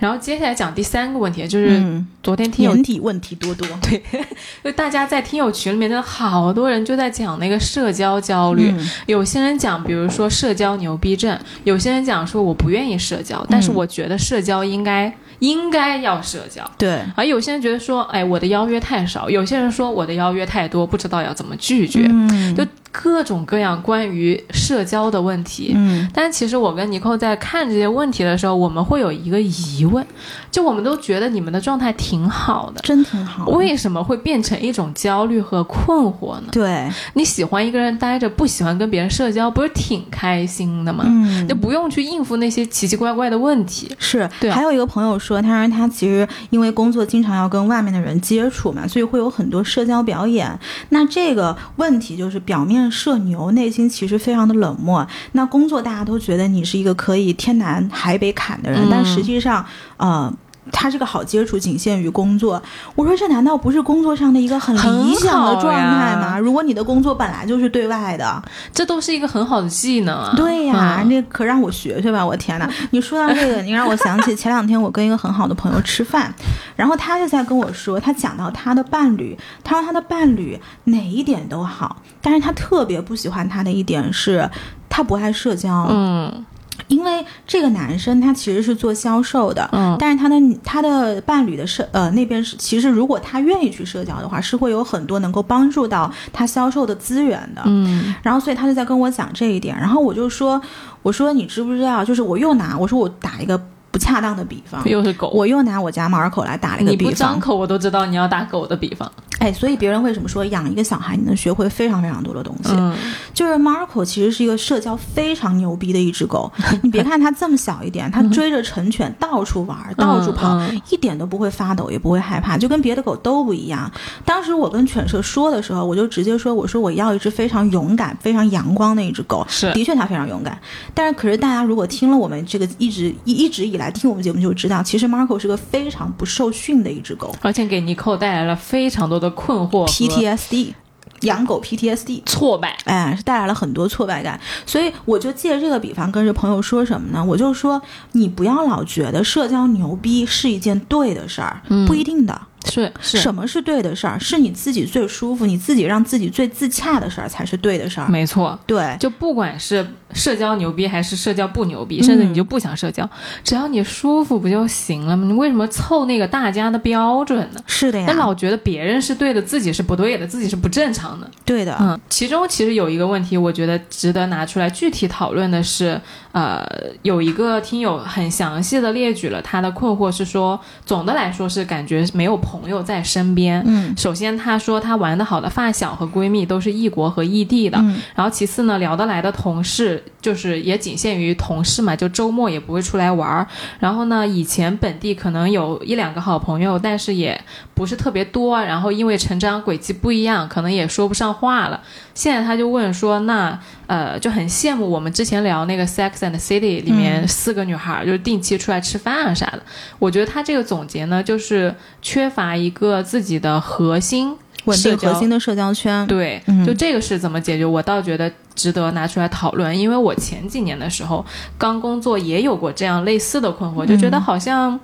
[0.00, 2.72] 然后接下来讲第三个问题，就是嗯，昨天听友
[3.02, 3.68] 问题多多。
[3.82, 4.02] 对，
[4.64, 8.72] 就大家在听友群里面，真的好多人就在讲那个社交焦虑。
[8.76, 16.68] 嗯有些人讲，比如说社交牛逼症；有些人讲说我不愿意社交，但是我觉得社交应该应该要社交。
[16.78, 22.06] 对，而有些人觉得说，哎，我的邀约太少；有些人说我的邀约太多，不知道要怎么拒绝。
[22.08, 25.72] 嗯就各种各样关于社交的问题。
[25.74, 30.04] 嗯但其实我跟尼寇在看这些问题的时候，我们会有一个疑问，
[30.50, 33.46] 就我们都觉得你们的状态挺好的，真挺好。
[33.50, 36.48] 为什么会变成一种焦虑和困惑呢？
[36.50, 41.04] 对，你喜欢一个人待着，不喜欢跟别人社交，不是挺开心的吗？
[41.06, 43.90] 嗯就不用去应付那些奇奇怪怪的问题。
[43.98, 50.58] 是，对啊还有一个朋友说，他说他其实因为工作经常要跟外面的人接触嘛，所以会有很多社交表演。
[50.90, 55.04] 那这个问题就是表面社牛，内心其实非常的冷漠。
[55.32, 59.66] 那工作大家都觉得你是一个可以天南海北砍的人，嗯但实际上，
[59.96, 60.32] 呃。
[60.72, 62.62] 他这个好接触仅限于工作，
[62.94, 66.38] 我说这难道不是工作上的一个很理想的状态吗？
[66.38, 68.42] 如果你的工作本来就是对外的，
[68.72, 70.32] 这都是一个很好的技能啊！
[70.36, 72.24] 对呀，嗯那可让我学学吧！
[72.24, 76.32] 我天哪，你说到这个， 你让我想起前两天我跟一个很好的朋友吃饭，
[76.76, 84.48] 然后他就在跟我说，他讲到他的伴侣，他说他的伴侣哪一点都好，但是他特别不喜欢他的一点是，
[84.88, 85.86] 他不爱社交。
[85.90, 86.44] 嗯
[86.90, 97.62] 因为这个男生他其实是做销售的，嗯但是他的他的伴侣的社呃那边是，其实如果他愿意去社交的话，是会有很多能够帮助到他销售的资源的。
[97.64, 100.60] 嗯然后所以他就在跟我讲这一点，然后我就说，
[101.02, 102.04] 我说你知不知道？
[102.04, 103.60] 就是我又拿我说我打一个
[103.90, 107.14] 不恰当的比方，又是狗，我又拿我家马尔口来打了一个你不比方。
[107.14, 109.10] 张口我都知道你要打狗的比方。
[109.40, 112.70] 哎，所以别人为什么说养一个小孩你能学会非常非常多的东西？
[112.72, 112.94] 嗯，
[113.34, 116.52] 就是 Marco 其实是一个社交非常牛逼的一只狗。
[116.82, 123.90] 你别看它这么小一点，它追着成犬到处玩，到处跑，嗯一点都不会发抖，也不会害怕，就跟别的狗都不一样。
[124.24, 130.58] 当时我跟犬舍说的时候，我就直接说：“我说我要一只非常勇敢、非常阳光的一只狗。”是的确它非常勇敢。
[130.92, 140.74] 但是，可是大家如果听了我们这个一直一一直以来听我们节目，就知道，其实 Marco 是个非常不受训的一只狗而且给尼寇带来了非常多的困惑，PTSD，
[141.20, 142.22] 养狗 PTSD。
[142.24, 142.76] 挫败。
[142.84, 147.24] 哎，是带来了很多挫败感，所以我就借这个比方跟这朋友说什么呢？
[147.24, 147.80] 我就说，
[148.12, 152.40] 你不要老觉得社交牛逼是一件对的事儿，不一定的。
[152.66, 154.20] 是是，什么是对的事儿？
[154.20, 158.08] 是你自己最舒服，你自己让自己最自洽的事儿才是对的事儿。
[158.08, 158.58] 没错。
[158.66, 163.08] 对，就不管是社交牛逼还是社交不牛逼，甚至你就不想社交，
[163.44, 165.24] 只要你舒服不就行了吗？
[165.26, 167.60] 你为什么凑那个大家的标准呢？
[167.66, 171.30] 是的呀那，老觉得别人是对的，自己是不对的，自己是不正常的。
[171.44, 176.00] 对的，嗯，其中其实有一个问题，我觉得值得拿出来具体讨论的是，
[176.32, 176.64] 呃，
[177.02, 183.62] 有一个听友很详细的列举了他的困惑，是说，总的来说是感觉没有朋友在身边。
[183.66, 193.46] 嗯首先，他说他玩的好的发小和闺蜜都是异国和异地的，嗯然后其次呢，聊得来的同事就是也仅限于同事嘛，就周末也不会出来玩儿。
[193.78, 197.40] 然后呢，以前本地可能有一两个好朋友，但是也
[197.74, 198.60] 不是特别多。
[198.60, 201.80] 然后因为成长轨迹不一样，可能也说不上话了。
[202.14, 209.62] 现在他就问说，那呃就很羡慕我们之前聊那个《Sex and City》里面嗯四个女孩儿，就是定期出来吃饭啊啥的。
[209.98, 216.06] 我觉得他这个总结呢，就是缺乏一个自己的核心稳定核心的社交圈。
[216.06, 217.64] 对，嗯就这个是怎么解决？
[217.64, 221.24] 我倒觉得值得拿出来讨论，因为我前几年的时候
[221.56, 224.78] 刚工作也有过这样类似的困惑，就觉得好像，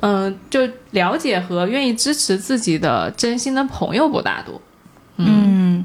[0.00, 0.60] 嗯、就
[0.90, 4.60] 了解和愿意支持自己的真心的朋友不大多。
[5.16, 5.84] 嗯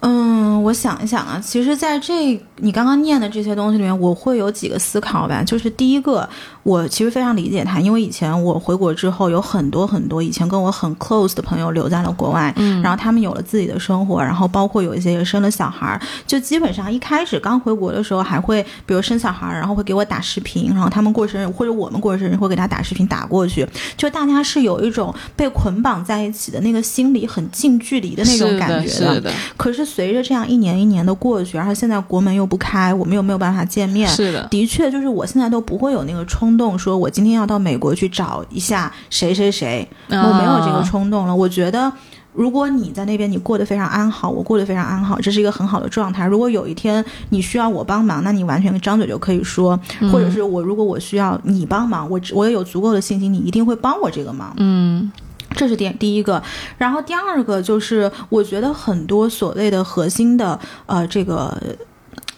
[0.00, 5.42] 嗯，我想一想啊，其实在这你刚刚念的这些东西里面，我会有几个思考吧。
[5.42, 6.28] 就是第一个，
[6.66, 12.82] 我其实非常理解他，因为以前我回国之后，有很多很多以前跟我很 close 的朋友留在了国外，嗯。
[12.82, 23.64] 然后他们有了自己的生活，然后包括有一些也生了小孩儿，就基本上一开始刚回国的时候，还会比如生小孩儿，然后会给我打视频，然后他们过生日或者我们过生日会给他打视频打过去，
[23.96, 34.08] 就大家是有一种被捆绑在一起的那个心理很近距离的那种是的，感觉是的，可是随着这样一年一年的过去，然后现在国门又不开，我们又没有办法见面。
[34.08, 41.34] 是的，的确，就是我现在都不会有那个冲动，说我今天要到美国去找一下谁谁谁，我没有这个啊冲动了。
[41.34, 41.92] 我觉得，
[42.32, 46.26] 如果你在那边你过得非常安好，我过得非常安好，这是一个很好的状态。
[46.26, 54.54] 如果有一天你需要我帮忙，那你完全张嘴就可以说，嗯或者是我如果我需要你帮忙，我我也有足够的信心，你一定会帮我这个忙。
[54.58, 55.10] 嗯
[55.54, 56.42] 这是第第一个，
[56.76, 61.56] 然后第二个就是，我觉得很多所谓的核心的呃这个。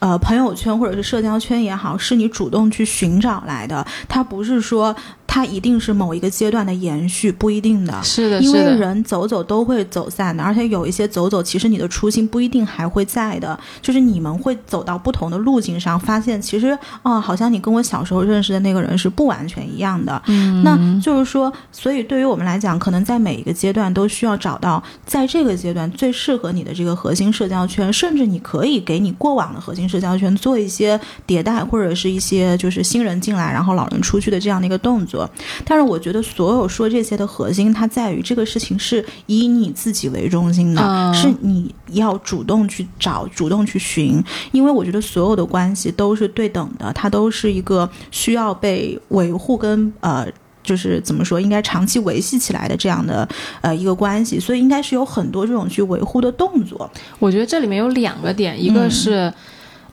[0.00, 4.94] 呃，朋友圈或者是社交圈也好，是你主动去寻找来的，它不是说
[5.30, 8.02] 它一定是某一个阶段的延续，不一定的。
[8.02, 20.20] 是的，因为，人走走都会走散的，而且有一些走走，其实你的初心不一定还会在的，就是你们会走到不同的路径上，发现其实哦，好像你跟我小时候认识的那个人是不完全一样的。
[20.28, 35.17] 嗯，那就是说，所以对于我们来讲，可能在每一个阶段都需要找到在这个阶段最适合你的这个核心社交圈，甚至你可以给你过往的核心社交圈做一些迭代，或者是一些就是新人进来，然后老人出去的这样的一个动作。
[35.64, 50.26] 但是我觉得所有说这些的核心，它在于这个事情是以你自己为中心的，嗯是你要主动去找、主动去寻，因为我觉得所有的关系都是对等的，它都是一个需要被维护跟呃。
[50.60, 53.26] 就是怎么说，应该长期维系起来的这样的
[53.62, 56.90] 呃一个关系，所以应该是有很多这种去维护的动作。
[57.18, 59.32] 我觉得这里面有两个点，一个嗯是。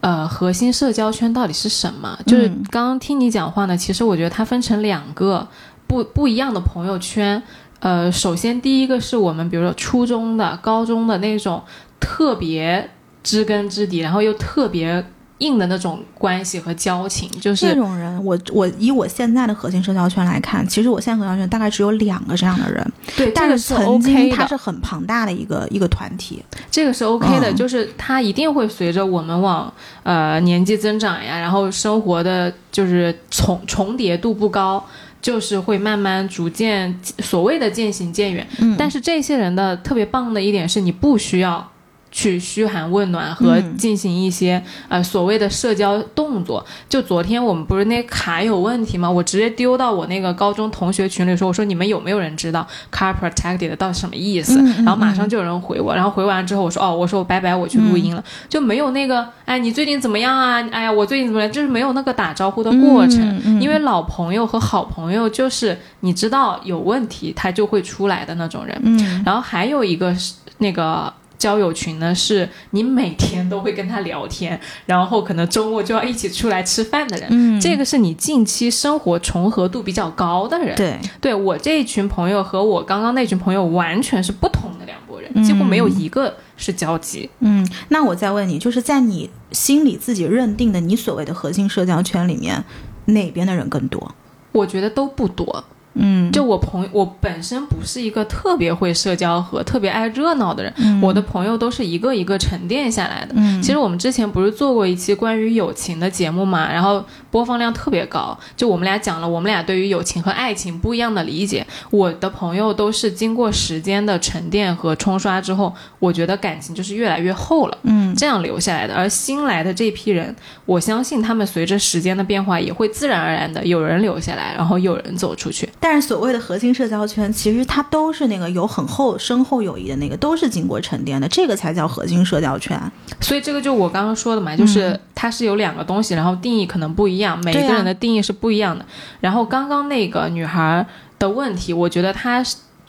[0.06, 2.16] 呃，核心社交圈到底是什么？
[2.28, 5.47] 就是嗯刚刚听你讲话呢，其实我觉得它分成两个
[5.88, 7.41] 不不一样的朋友圈。
[7.80, 11.64] 呃，首先第一个是我们比如说初中的、高中的那种
[11.99, 12.88] 特别
[13.24, 15.03] 知根知底，然后又特别
[15.39, 26.43] 硬的那种关系和交情，就是这种人，我我以我现在的核心社交圈来看，其实我现在核心社交圈大概只有两个这样的人，对，但是曾经 OK 的，它是很庞大的一个一个团体。
[26.71, 29.71] 这个是 OK 的，嗯就是它一定会随着我们往
[30.03, 34.83] 呃年纪增长呀，然后生活的就是重重叠度不高。
[35.21, 41.67] 就是会慢慢逐渐所谓的渐行渐远，嗯但是这些人的特别棒的一点是你不需要
[42.16, 46.66] 去嘘寒问暖和嗯进行一些、呃所谓的社交动作。
[46.88, 49.11] 就昨天我们不是那卡有问题吗？
[49.11, 54.57] 我直接丢到我那个高中同学群里说，我说你们有没有人知道 car protected 到底什么意思？
[54.61, 60.66] 嗯嗯然后马上就有人回我，然后回完之后我说哦，我说我拜拜，我去录音了，就没有那个哎你最近怎么样啊？
[60.72, 61.51] 哎呀我最近怎么样？
[61.51, 63.59] 就是没有那个打招呼的过程。
[63.59, 68.80] 因为老朋友和好朋友就是你知道有问题，他就会出来的那种人。
[68.86, 77.27] 嗯然后还有一个是那个交友群呢，是你每天都会跟他聊天，然后可能周末就要一起出来吃饭的人。
[77.31, 80.75] 嗯，这个是你近期生活重合度比较高的人。
[80.75, 87.29] 对，对我这一群朋友和我刚刚那群朋友完全是不同的两拨人，嗯几乎没有一个是交集。
[87.39, 92.63] 嗯，那我再问你，就是在你心里自己认定的你所谓的核心社交圈里面，
[93.05, 94.15] 哪边的人更多？
[94.51, 95.65] 我觉得都不多，
[95.95, 103.33] 嗯，就我朋我本身不是一个特别会社交和特别爱热闹的人，嗯我的朋友都是一个一个沉淀下来的。
[103.35, 108.37] 嗯，其实我们之前不是做过一期关于友情的节目嘛，然后播放量特别高。
[108.55, 111.65] 就我们俩讲了我们俩对于友情和爱情不一样的理解。
[111.89, 118.93] 我的朋友都是经过时间的沉淀和冲刷之后，我觉得感情就是越来越厚了，嗯这样留下来的。
[118.93, 120.35] 而新来的这批人，
[120.65, 125.69] 我相信他们随着时间的变化，也会自然而然的有人留下来，然后有人走出去。
[125.88, 132.75] 但是所谓的核心社交圈，其实它都是那个有很厚深厚友谊的那个，都是经过沉淀的，这个才叫核心社交圈。
[133.21, 138.83] 所以这个就我刚刚说的嘛，就是它是有两个东西，然后定义可能不一样，每一个人的定义是不一样的。
[139.19, 140.83] 然后刚刚那个女孩
[141.19, 142.43] 的问题，我觉得她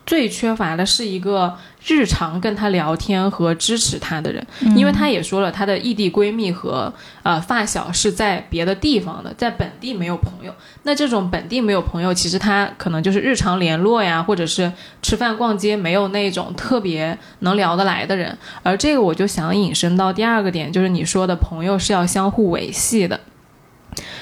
[0.07, 1.55] 最缺乏的是一个
[1.87, 10.53] 日常跟她聊天和支持她的人，因为她也说了，她的异地闺蜜和呃发小是在别的地方的，在本地没有朋友。
[10.82, 18.37] 那这种本地没有朋友，其实她可能就是日常联络呀，或者是吃饭逛街没有那种特别能聊得来的人。
[18.62, 23.20] 而这个我就想引申到第二个点，就是你说的朋友是要相互维系的。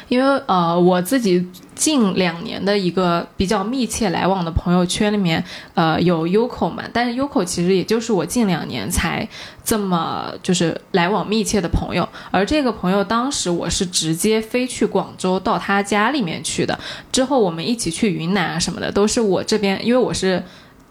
[0.08, 5.42] 因为呃，我自己近两年的一个比较密切来往的朋友圈里面，
[5.74, 9.28] 呃，有 Uco 嘛，但是 Uco 其实也就是我近两年才
[9.64, 12.08] 这么就是来往密切的朋友。
[12.30, 16.78] 而这个朋友当时我是直接飞去广州到他家里面去的，
[17.10, 20.42] 之后我们一起去云南啊什么的，都是我这边，因为我是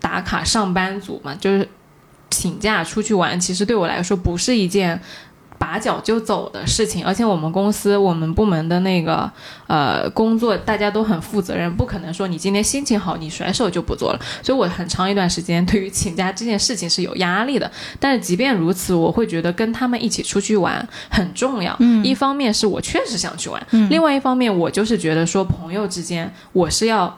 [0.01, 1.70] 打卡上班族嘛，就是
[2.30, 5.01] 请假出去玩，其实对我来说不是一件。
[5.64, 9.32] 拔脚就走的事情，而且我们公司我们部门的那个
[9.68, 14.20] 呃工作，大家都很负责任，不可能说你今天心情好，你甩手就不做了。
[14.41, 17.72] 所以我很长一段时间对于请假这件事情是有压力的。
[17.97, 21.74] 但是即便如此，我会觉得跟他们一起出去玩很重要。
[21.80, 27.18] 嗯一方面是我确实想去玩，嗯另外一方面我就是觉得说朋友之间我是要。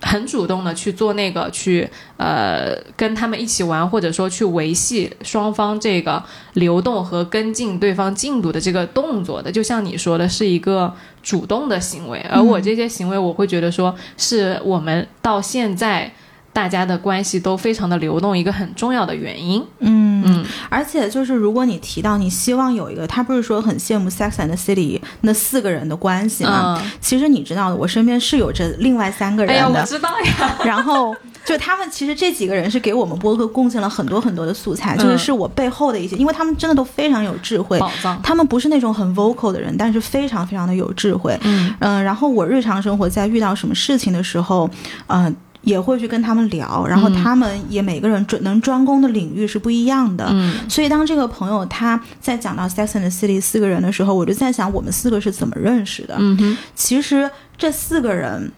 [0.00, 6.22] 很主动的去做那个去呃跟他们一起玩，或者说去维系双方这个
[6.54, 16.12] 流动和跟进对方进度的这个动作的，就像你说的是一个主动的行为，而我这些行为，我会觉得说是我们到现在
[16.58, 19.64] 大家的关系都非常的流动一个很重要的原因。
[19.78, 26.76] 嗯嗯，而且就是如果你提到你希望有一个，他不是说很羡慕《Sex and the City》那四个人的关系吗？
[26.82, 38.20] 嗯，其实你知道的，我身边是有着另外三个哎呀，人的，我知道呀， 然后就他们其实这几个人是给我们播客贡献了很多很多的素材，就是嗯是我背后的一些，因为他们真的都非常有智慧，宝藏。
[38.20, 41.38] 他们不是那种很 vocal 的人，但是非常非常的有智慧。
[41.44, 44.68] 嗯嗯、然后我日常生活在遇到什么事情的时候，
[45.06, 50.26] 嗯、也会去跟他们聊，然后嗯他们也每个人专能专攻的领域是不一样的。
[50.30, 56.16] 嗯所以当这个朋友他在讲到 Sex and the City 四个人的时候，我就在想我们四个是怎么认识的。
[56.18, 58.52] 嗯哼其实这四个人，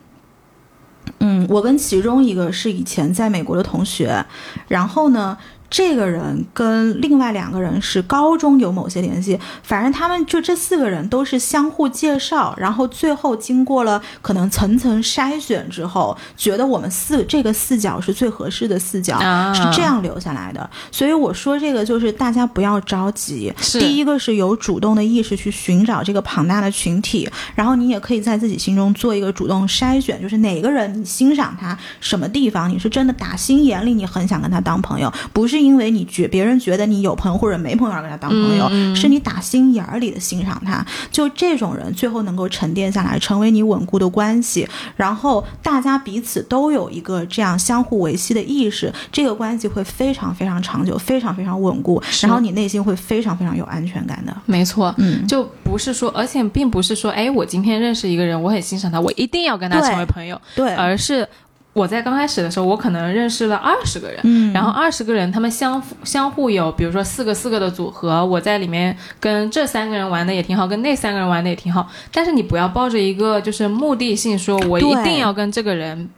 [1.19, 4.25] 嗯，我跟其中一个是以前在美国的同学，
[4.69, 5.37] 然后呢。
[5.71, 20.69] 这个人跟另外两个人是高中有某些联系，反正他们就这四个人都是相互介绍，然后最后经过了可能层层筛选之后，觉得我们四这个四角是最合适的四角，啊，是这样留下来的。
[20.91, 40.85] 所以我说这个就是大家不要着急，第一个是有主动的意识去寻找这个庞大的群体，然后你也可以在自己心中做一个主动筛选，就是哪个人你欣赏他什么地方，你是真的打心眼里你很想跟他当朋友，不是因为你觉别人觉得你有朋友或者没朋友而跟他当朋友，是你打心眼儿里的欣赏他。
[41.11, 54.35] 就这种人，最后能够沉淀下来，成为你稳固的关系，然后大家彼此都有一个这样相互维系的意识，这个关系会非常非常长久，非常非常稳固，然后你内心会非常非常有安全感的。
[54.47, 61.27] 没错，嗯，就不是说，而且并不是说，哎，我今天认识一个人，我很欣赏他，我一定要跟他成为朋友，对，而是
[61.73, 71.89] 我在刚开始的时候，我可能认识了二十个人，嗯，然后二十个人，他们相相互有，比如说四个四个的组合，我在里面跟这三个人玩的也挺好，跟那三个人玩的也挺好。
[72.13, 76.11] 但是你不要抱着一个就是目的性，说我一定要跟这个人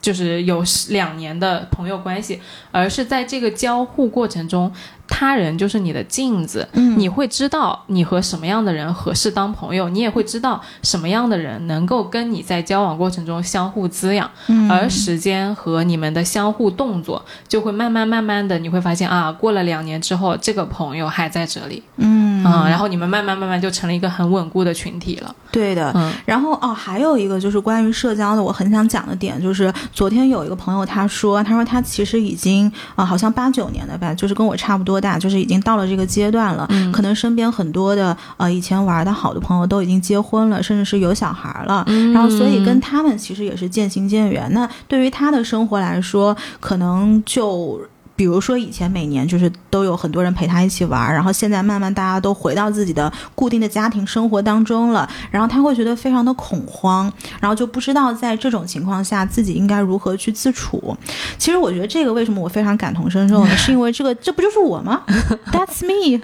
[0.00, 2.40] 就是有两年的朋友关系，
[2.70, 4.72] 而是在这个交互过程中，
[5.10, 6.98] 他人就是你的镜子，嗯。
[6.98, 14.30] 你会知道你和什么样的人合适当朋友，你也会知道什么样的人能够跟你在交往过程中相互滋养。
[14.46, 14.70] 嗯。
[14.70, 22.44] 而时间和你们的相互动作，就会慢慢慢慢的，你会发现啊，过了两年之后，这个朋友还在这里，嗯。
[22.44, 26.10] 啊，然后你们慢慢慢慢就成了一个很稳固的群体了，对的，嗯。
[26.24, 44.48] 然后哦，还有一个就是关于社交的，我很想讲的点就是，昨天有一个朋友他说，他说他其实已经啊、呃好像八九年的吧，就是跟我差不多大，就是已经到了这个阶段了，嗯可能身边很多的呃以前玩的好的朋友都已经结婚了，甚至是有小孩了，嗯然后所以跟他们其实也是渐行渐远。
[44.52, 47.80] 那对于他的生活来说，可能就。
[48.20, 57.10] 比如说，以前每年就是都有很多人陪他一起玩，然后现在慢慢大家都回到自己的固定的家庭生活当中了，然后他会觉得非常的恐慌，
[57.40, 60.94] 然后就不知道在这种情况下自己应该如何去自处。
[61.38, 63.50] 其实我觉得这个为什么我非常感同身受呢？
[63.56, 65.00] 是因为这个这不就是我吗？
[65.50, 66.20] That's me。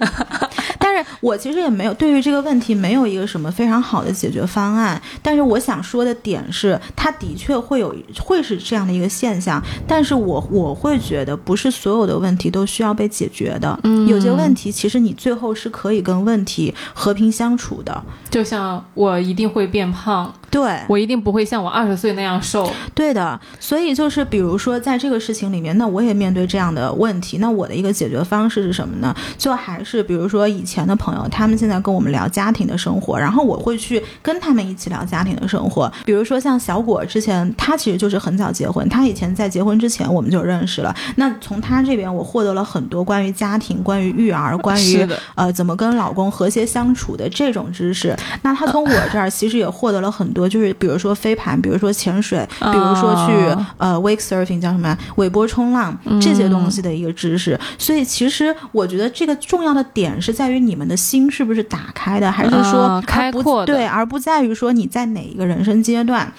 [0.77, 5.01] 但是我其实也没有对于这个问题没有一个什么非常好的解决方案。
[5.23, 13.79] 但是我想说的点是，他的确会有会是这样的一个现象，但是我我会觉得不是所有的问题都需要被解决的。
[13.83, 18.03] 嗯有些问题其实你最后是可以跟问题和平相处的。
[18.29, 29.15] 就像我一定会变胖，对，我一定不会像我二十岁那样瘦，对的，所以就是比如说在这个事情里面，那我也面对这样的问题，那我的一个解决方式是什么呢？
[29.37, 35.91] 就还是比如说以前的朋友，他们现在跟我们聊家庭的生活，然后我会去跟他们一起聊家庭的生活。
[36.05, 40.95] 比如说像小果之前，他其实就是很早结婚，他以前在结婚之前我们就认识了。
[41.17, 48.15] 那从他这边，我获得了很多关于家庭、关于育儿、关于，呃，怎么跟老公和谐相处的这种知识。
[48.41, 57.57] 那他从我这儿其实也获得了很多，就是比如说飞盘，比如说潜水，比如说去、啊呃 wake surfing 叫什么尾波冲浪这些东西的一个知识。
[57.77, 66.29] 所以其实我觉得这个重要的点是在于你们的心是不是打开的，还是说开阔的对，而不在于说你在哪一个人生阶段。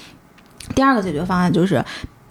[0.74, 1.82] 第二个解决方案就是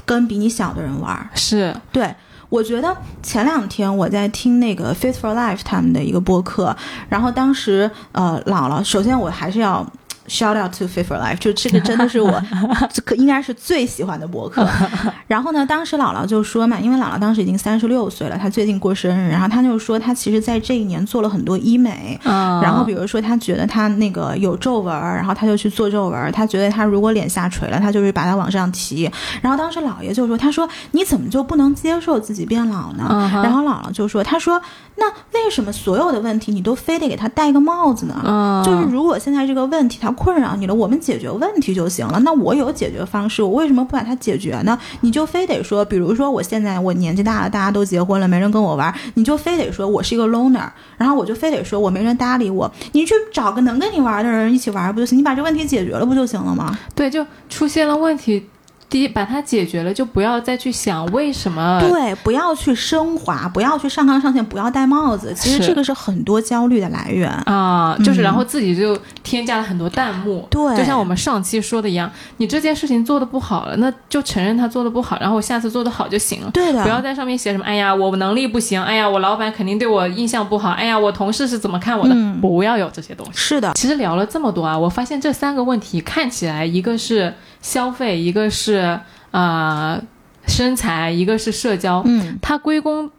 [0.05, 1.27] 跟比你小的人玩儿。
[1.33, 2.13] 是，对，
[2.49, 6.75] 我觉得前两天我在听那个 Fit for Life 他们的一个播客，
[7.09, 9.85] 然后当时呃姥姥，首先我还是要。
[10.27, 12.41] Shout out to Fit for Life，就这个真的是我
[12.93, 14.67] 这个应该是最喜欢的博客。
[15.27, 26.31] 然后呢，当时姥姥就说嘛，因为姥姥当时已经三十六岁了，她最近过生日，然后她就说她其实在这一年做了很多医美，嗯，然后比如说她觉得她那个有皱纹儿，然后她就去做皱纹儿。
[26.31, 29.09] 她觉得她如果脸下垂了，她就是把它往上提。
[29.41, 34.61] 然后当时姥爷就说：“他说你怎么就不能接受自己变老呢？”嗯然后姥姥就说：“他说
[34.95, 38.21] 那为什么所有的问题你都非得给他戴个帽子呢？
[38.25, 42.19] 嗯，就是如果现在这个问题它困扰你了，我们解决问题就行了。
[42.21, 44.77] 那我有解决方式，我为什么不把它解决呢？
[45.01, 55.17] 你就非得说，比如说我现在我年纪大了，大家都结婚了，没人跟我玩，你就非得说我是一个 loner，然后我就非得说我没人搭理我，你去找个能跟你玩的人一起玩不就行？
[55.17, 56.77] 你把这问题解决了不就行了吗？
[56.95, 58.49] 对，就出现了问题。
[58.89, 61.79] 第一，把它解决了，就不要再去想为什么。
[61.81, 65.33] 对，不要去升华，不要去上纲上线，不要戴帽子。
[65.33, 67.29] 其实这个是很多焦虑的来源。
[67.45, 76.51] 啊，就是嗯然后自己就添加了很多弹幕，对就像我们上期说的一样，你这件事情做的不好了，那就承认他做的不好，然后我下次做的好就行了。
[76.51, 83.31] 对的，不要在上面写什么，哎呀，我能力不行，哎呀，我老板肯定对我印象不好，哎呀，我同事是怎么看我的，嗯不要有这些东西。
[83.33, 88.99] 是的，其实聊了这么多啊，我发现这三个问题看起来，一个是消费，一个是
[89.31, 90.01] 呃
[90.45, 93.09] 身材，一个是社交，嗯，它归功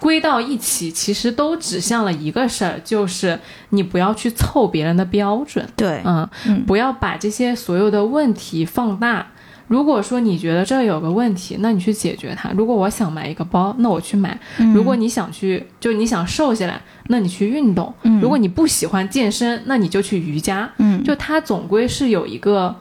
[0.00, 3.38] 归到一起，其实都指向了一个事儿，就是
[3.70, 9.26] 你不要去凑别人的标准，对，嗯，嗯不要把这些所有的问题放大。
[9.66, 12.50] 如果说你觉得这儿有个问题，那你去解决它。
[12.52, 14.40] 如果我想买一个包，那我去买。
[14.56, 17.92] 嗯如果你想去，就你想瘦下来，那你去运动。
[18.04, 20.70] 嗯如果你不喜欢健身，那你就去瑜伽。
[20.78, 22.74] 嗯，就它总归是有一个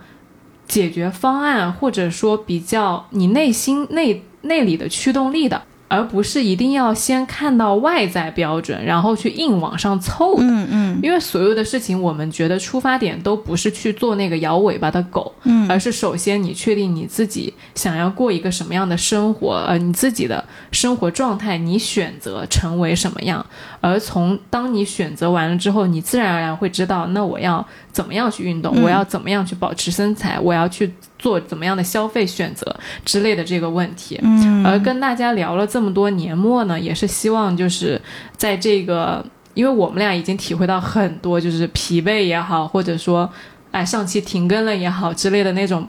[0.68, 5.63] 解决方案，或者说比较你内心内内里的驱动力的。
[5.88, 10.44] 而不是一定要先看到外在标准，然后去硬往上凑的。
[10.44, 11.00] 嗯嗯。
[11.02, 15.70] 因为所有的事情，我们觉得出发点都不是去做那个摇尾巴的狗，嗯。
[15.70, 23.46] 而是首先你确定你自己想要过一个什么样的生活，呃，你自己的生活状态，你选择成为什么样，
[23.80, 28.84] 而从当你选择完了之后，你自然而然会知道，那我要怎么样去运动，嗯。
[28.84, 34.20] 我要怎么样去保持身材，我要去做怎么样的消费选择之类的这个问题。
[34.24, 38.01] 嗯而跟大家聊了这么多年末呢，也是希望就是
[38.36, 43.30] 在这个，因为我们俩已经体会到很多，就是疲惫也好，或者说，
[43.72, 45.88] 哎，上期停更了也好之类的那种，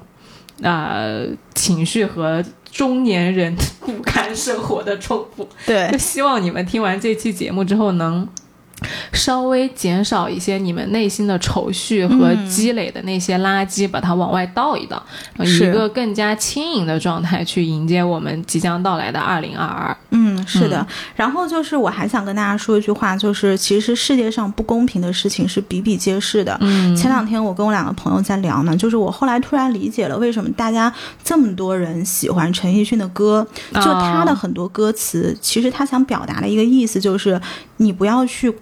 [0.62, 5.48] 呃，情绪和中年人 不堪生活的重复。
[5.66, 8.28] 对就希望你们听完这期节目之后能。
[9.12, 15.02] 稍微减少一些你们内心的愁绪和嗯积累的那些垃圾，把它往外倒一倒，
[15.38, 19.96] 一个更加轻盈的状态去迎接我们即将到来的二零二二。
[20.10, 20.86] 嗯，是的。
[21.16, 26.56] 然后就是我还想跟大家说一句话，就是其实世界上不公平的事情是比比皆是的。
[26.60, 30.92] 嗯前两天我跟我两个朋友在聊呢，就是我后来突然理解了为什么大家
[31.24, 37.40] 这么多人喜欢陈奕迅的歌，就他的很多歌词，其实他想表达的一个意思就是，
[37.78, 38.54] 你不要去。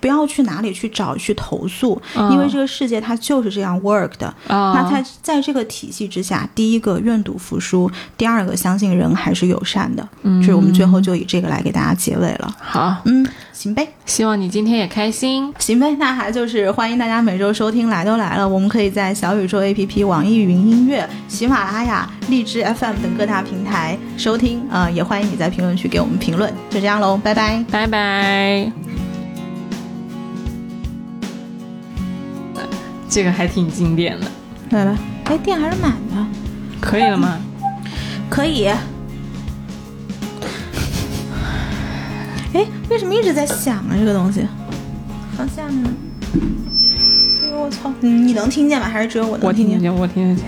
[0.00, 4.26] 不要去哪里去找去投诉，因为这个世界它就是这样 work 的。
[4.48, 10.06] 啊，那在在这个体系之下，第一个愿赌服输，第二个相信人还是友善的。
[10.22, 12.54] 嗯就是我们最后就以这个来给大家结尾了。
[12.58, 13.86] 好，嗯，行呗。
[14.04, 15.52] 希望你今天也开心。
[15.58, 24.62] 行呗，那还就是欢迎大家每周收听《来都来了》，我们可以在小宇宙 APP、网易云音乐、喜马拉雅、荔枝 FM 等各大平台收听。
[24.70, 26.52] 呃，也欢迎你在评论区给我们评论。
[26.70, 27.64] 就这样喽，拜拜。
[27.70, 29.05] 拜拜。
[33.16, 34.26] 这个还挺经典的，
[34.72, 34.94] 来吧。
[35.24, 36.26] 哎，电还是满的，
[36.82, 37.40] 可以了吗？
[38.28, 38.66] 可以。
[42.52, 43.96] 哎，为什么一直在响啊？
[43.98, 44.46] 这个东西，
[45.34, 45.82] 放下面。
[47.42, 47.90] 哎呦我操！
[48.02, 48.86] 嗯，你能听见吗？
[48.86, 49.94] 还是只有我能听见？
[49.94, 50.44] 我听得见，我听得见，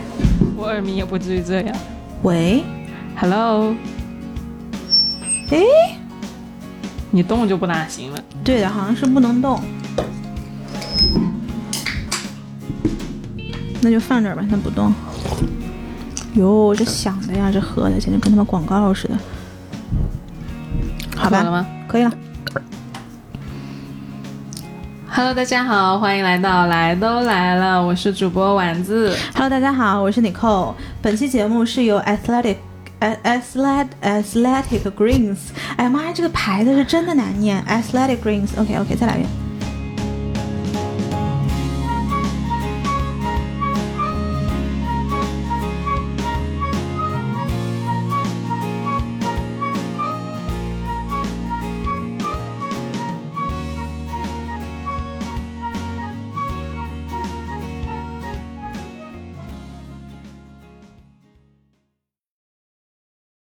[0.54, 1.74] 我耳鸣也不至于这样。
[2.22, 2.62] 喂
[3.16, 3.74] ，Hello，
[5.52, 5.58] 哎，
[7.10, 8.22] 你动就不大行了。
[8.44, 9.58] 对的，好像是不能动。
[13.80, 14.92] 那就放这儿吧，先不动。
[16.34, 19.14] 哟，这响的呀，这喝的简直跟他妈广告似的。
[21.16, 22.12] 好吧，了吗可以了。
[25.08, 29.16] ？Hello，大家好，欢迎来到来都来了，我是主播丸子。
[29.34, 30.74] Hello，大家好，我是 Nicole。
[31.00, 32.56] 本期节目是由 Athletic。
[33.00, 35.36] Athletic Athletic Greens，
[35.76, 37.64] 哎呀妈呀，这个牌子是真的难念。
[37.64, 39.28] Athletic Greens，OK OK，再来一遍。